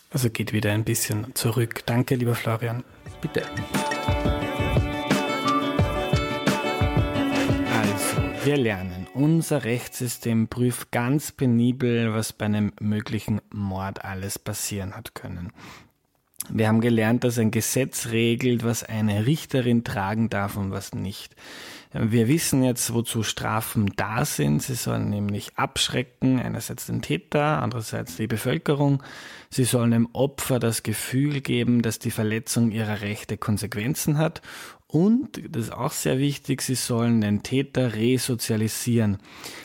Also 0.09 0.29
geht 0.29 0.53
wieder 0.53 0.71
ein 0.71 0.83
bisschen 0.83 1.33
zurück. 1.33 1.81
Danke, 1.85 2.15
lieber 2.15 2.35
Florian. 2.35 2.83
Bitte. 3.21 3.43
Wir 8.45 8.57
lernen. 8.57 9.07
Unser 9.13 9.63
Rechtssystem 9.63 10.47
prüft 10.47 10.91
ganz 10.91 11.31
penibel, 11.31 12.13
was 12.13 12.33
bei 12.33 12.45
einem 12.45 12.73
möglichen 12.79 13.41
Mord 13.51 14.03
alles 14.03 14.39
passieren 14.39 14.95
hat 14.95 15.15
können. 15.15 15.51
Wir 16.49 16.67
haben 16.67 16.81
gelernt, 16.81 17.23
dass 17.23 17.39
ein 17.39 17.51
Gesetz 17.51 18.07
regelt, 18.07 18.65
was 18.65 18.83
eine 18.83 19.25
Richterin 19.25 19.85
tragen 19.85 20.29
darf 20.29 20.57
und 20.57 20.71
was 20.71 20.93
nicht. 20.93 21.35
Wir 21.93 22.27
wissen 22.27 22.63
jetzt, 22.63 22.93
wozu 22.93 23.23
Strafen 23.23 23.93
da 23.95 24.25
sind. 24.25 24.61
Sie 24.61 24.73
sollen 24.73 25.09
nämlich 25.09 25.57
abschrecken, 25.57 26.39
einerseits 26.39 26.87
den 26.87 27.01
Täter, 27.01 27.61
andererseits 27.61 28.17
die 28.17 28.27
Bevölkerung. 28.27 29.03
Sie 29.51 29.63
sollen 29.63 29.91
dem 29.91 30.09
Opfer 30.11 30.59
das 30.59 30.83
Gefühl 30.83 31.39
geben, 31.39 31.81
dass 31.81 31.99
die 31.99 32.11
Verletzung 32.11 32.71
ihrer 32.71 33.01
Rechte 33.01 33.37
Konsequenzen 33.37 34.17
hat 34.17 34.41
Und, 34.93 35.41
das 35.49 35.63
ist 35.63 35.73
auch 35.73 35.91
sehr 35.91 36.19
wichtig, 36.19 36.61
sie 36.61 36.75
sollen 36.75 37.19
den 37.19 37.41
Täter 37.41 37.95
resozialisieren. 37.95 39.17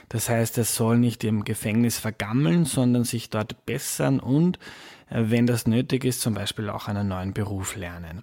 Das 0.08 0.30
heißt, 0.30 0.56
er 0.56 0.64
soll 0.64 0.96
nicht 0.96 1.22
im 1.22 1.44
Gefängnis 1.44 1.98
vergammeln, 1.98 2.64
sondern 2.64 3.04
sich 3.04 3.28
dort 3.28 3.66
bessern 3.66 4.20
und 4.20 4.58
äh, 5.10 5.24
wenn 5.26 5.46
das 5.46 5.66
nötig 5.66 6.06
ist, 6.06 6.22
zum 6.22 6.32
Beispiel 6.32 6.70
auch 6.70 6.88
einen 6.88 7.08
neuen 7.08 7.34
Beruf 7.34 7.76
lernen. 7.76 8.22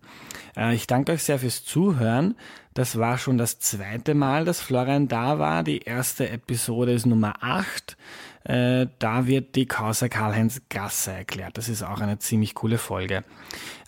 Äh, 0.57 0.73
ich 0.73 0.87
danke 0.87 1.11
euch 1.11 1.21
sehr 1.21 1.37
fürs 1.37 1.63
Zuhören. 1.63 2.33
Das 2.73 2.97
war 2.97 3.19
schon 3.19 3.37
das 3.37 3.59
zweite 3.59 4.15
Mal, 4.15 4.43
dass 4.43 4.59
Florian 4.59 5.07
da 5.07 5.37
war. 5.37 5.61
Die 5.61 5.81
erste 5.81 6.27
Episode 6.27 6.93
ist 6.93 7.05
Nummer 7.05 7.35
8. 7.41 7.97
Äh, 8.45 8.87
da 8.99 9.25
wird 9.25 9.55
die 9.55 9.65
Causa 9.65 10.07
Karl-Heinz 10.07 10.61
Gasse 10.69 11.11
erklärt. 11.11 11.57
Das 11.57 11.67
ist 11.67 11.81
auch 11.81 11.99
eine 11.99 12.19
ziemlich 12.19 12.53
coole 12.53 12.77
Folge. 12.77 13.23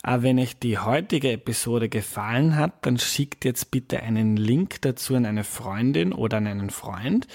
Aber 0.02 0.24
wenn 0.24 0.38
euch 0.38 0.58
die 0.58 0.78
heutige 0.78 1.32
Episode 1.32 1.88
gefallen 1.88 2.56
hat, 2.56 2.84
dann 2.84 2.98
schickt 2.98 3.44
jetzt 3.44 3.70
bitte 3.70 4.02
einen 4.02 4.36
Link 4.36 4.82
dazu 4.82 5.14
an 5.14 5.26
eine 5.26 5.44
Freundin 5.44 6.12
oder 6.12 6.38
an 6.38 6.48
einen 6.48 6.70
Freund. 6.70 7.28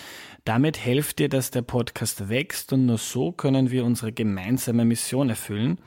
Damit 0.44 0.84
helft 0.84 1.22
ihr, 1.22 1.30
dass 1.30 1.52
der 1.52 1.62
Podcast 1.62 2.28
wächst 2.28 2.74
und 2.74 2.86
nur 2.86 2.98
so 2.98 3.32
können 3.32 3.72
wir 3.72 3.86
unsere 3.86 4.12
gemeinsame 4.12 4.84
Mission 4.84 5.30
erfüllen, 5.30 5.80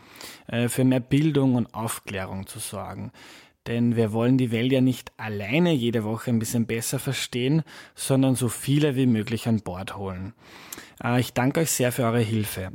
äh, 0.47 0.69
für 0.69 0.85
mehr 0.85 1.01
Bildung 1.01 1.57
und 1.57 1.75
Aufklärung 1.75 2.47
zu 2.47 2.59
sorgen. 2.59 3.13
Denn 3.67 3.97
wir 3.97 4.13
wollen 4.13 4.39
die 4.39 4.53
Welt 4.53 4.73
ja 4.73 4.81
nicht 4.81 5.13
alleine 5.17 5.73
jede 5.73 6.05
Woche 6.05 6.31
ein 6.31 6.39
bisschen 6.39 6.67
besser 6.67 6.99
verstehen, 6.99 7.63
sondern 7.95 8.37
so 8.37 8.49
viele 8.49 8.97
wie 8.97 9.07
möglich 9.07 9.49
an 9.49 9.61
Bord 9.61 9.97
holen. 9.97 10.35
Äh, 11.03 11.21
ich 11.21 11.33
danke 11.33 11.61
euch 11.61 11.71
sehr 11.71 11.93
für 11.93 12.05
eure 12.05 12.21
Hilfe. 12.21 12.71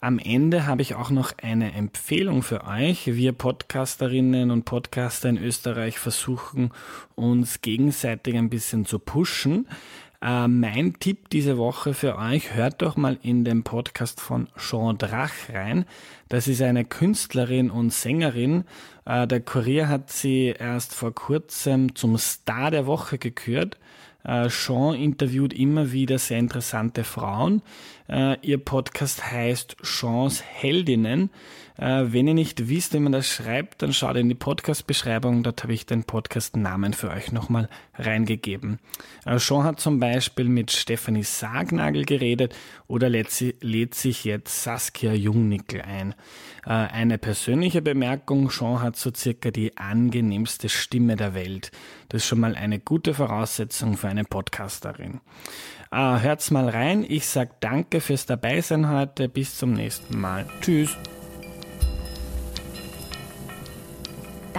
Am 0.00 0.18
Ende 0.18 0.66
habe 0.66 0.82
ich 0.82 0.94
auch 0.94 1.10
noch 1.10 1.32
eine 1.42 1.72
Empfehlung 1.72 2.42
für 2.42 2.64
euch. 2.64 3.06
Wir 3.06 3.32
Podcasterinnen 3.32 4.50
und 4.50 4.64
Podcaster 4.64 5.28
in 5.28 5.38
Österreich 5.38 5.98
versuchen 5.98 6.70
uns 7.14 7.60
gegenseitig 7.60 8.36
ein 8.36 8.50
bisschen 8.50 8.84
zu 8.84 8.98
pushen. 8.98 9.68
Äh, 10.26 10.48
mein 10.48 10.94
Tipp 10.98 11.30
diese 11.30 11.56
Woche 11.56 11.94
für 11.94 12.18
euch, 12.18 12.52
hört 12.52 12.82
doch 12.82 12.96
mal 12.96 13.16
in 13.22 13.44
den 13.44 13.62
Podcast 13.62 14.20
von 14.20 14.48
Jean 14.58 14.98
Drach 14.98 15.30
rein. 15.52 15.84
Das 16.28 16.48
ist 16.48 16.62
eine 16.62 16.84
Künstlerin 16.84 17.70
und 17.70 17.92
Sängerin. 17.92 18.64
Äh, 19.04 19.28
der 19.28 19.40
Kurier 19.40 19.88
hat 19.88 20.10
sie 20.10 20.52
erst 20.58 20.94
vor 20.94 21.14
kurzem 21.14 21.94
zum 21.94 22.18
Star 22.18 22.72
der 22.72 22.86
Woche 22.86 23.18
gekürt. 23.18 23.78
Äh, 24.24 24.48
Sean 24.48 24.96
interviewt 24.96 25.52
immer 25.54 25.92
wieder 25.92 26.18
sehr 26.18 26.40
interessante 26.40 27.04
Frauen. 27.04 27.62
Äh, 28.08 28.36
ihr 28.42 28.58
Podcast 28.58 29.30
heißt 29.30 29.76
Seans 29.82 30.42
Heldinnen. 30.42 31.30
Äh, 31.78 32.04
wenn 32.06 32.26
ihr 32.26 32.34
nicht 32.34 32.68
wisst, 32.68 32.94
wie 32.94 33.00
man 33.00 33.12
das 33.12 33.28
schreibt, 33.28 33.82
dann 33.82 33.92
schaut 33.92 34.16
in 34.16 34.28
die 34.28 34.34
Podcast-Beschreibung. 34.34 35.42
Dort 35.42 35.62
habe 35.62 35.74
ich 35.74 35.86
den 35.86 36.04
Podcast-Namen 36.04 36.94
für 36.94 37.10
euch 37.10 37.32
nochmal 37.32 37.68
reingegeben. 37.94 38.78
Sean 39.36 39.64
hat 39.64 39.80
zum 39.80 40.00
Beispiel 40.00 40.46
mit 40.46 40.70
Stephanie 40.70 41.24
Sargnagel 41.24 42.04
geredet 42.04 42.54
oder 42.86 43.08
lädt, 43.08 43.30
sich 43.30 44.24
jetzt 44.24 44.62
Saskia 44.62 45.12
Jungnickel 45.12 45.82
ein. 45.82 46.14
Eine 46.62 47.18
persönliche 47.18 47.82
Bemerkung, 47.82 48.50
Sean 48.50 48.82
hat 48.82 48.96
so 48.96 49.12
circa 49.14 49.50
die 49.50 49.76
angenehmste 49.76 50.68
Stimme 50.68 51.16
der 51.16 51.34
Welt. 51.34 51.70
Das 52.08 52.22
ist 52.22 52.28
schon 52.28 52.40
mal 52.40 52.54
eine 52.54 52.78
gute 52.78 53.14
Voraussetzung 53.14 53.96
für 53.96 54.08
eine 54.08 54.24
Podcasterin. 54.24 55.20
Hört's 55.90 56.50
mal 56.50 56.68
rein. 56.68 57.04
Ich 57.08 57.26
sag 57.26 57.60
danke 57.60 58.00
fürs 58.00 58.26
Dabeisein 58.26 58.90
heute. 58.90 59.28
Bis 59.28 59.56
zum 59.56 59.72
nächsten 59.72 60.18
Mal. 60.18 60.46
Tschüss. 60.60 60.96